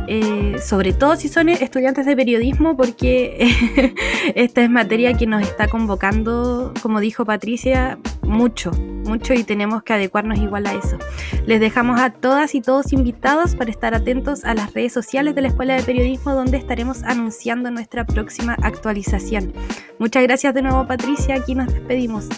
[0.07, 3.95] Eh, sobre todo si son estudiantes de periodismo, porque
[4.35, 9.93] esta es materia que nos está convocando, como dijo Patricia, mucho, mucho y tenemos que
[9.93, 10.99] adecuarnos igual a eso.
[11.47, 15.41] Les dejamos a todas y todos invitados para estar atentos a las redes sociales de
[15.41, 19.53] la Escuela de Periodismo, donde estaremos anunciando nuestra próxima actualización.
[19.97, 22.29] Muchas gracias de nuevo Patricia, aquí nos despedimos.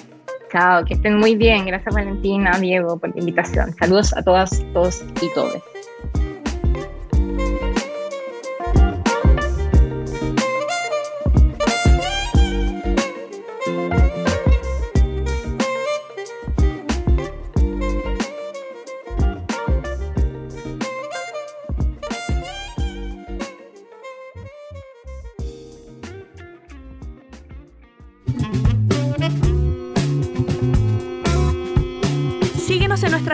[0.52, 1.66] Chao, que estén muy bien.
[1.66, 3.74] Gracias Valentina, Diego, por la invitación.
[3.80, 5.62] Saludos a todas, todos y todes.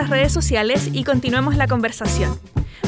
[0.08, 2.38] Redes sociales y continuemos la conversación.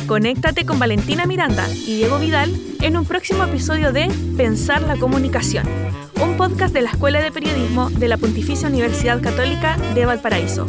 [0.06, 5.66] Conéctate con Valentina Miranda y Diego Vidal en un próximo episodio de Pensar la Comunicación,
[6.22, 10.66] un podcast de la Escuela de Periodismo de la Pontificia Universidad Católica de Valparaíso.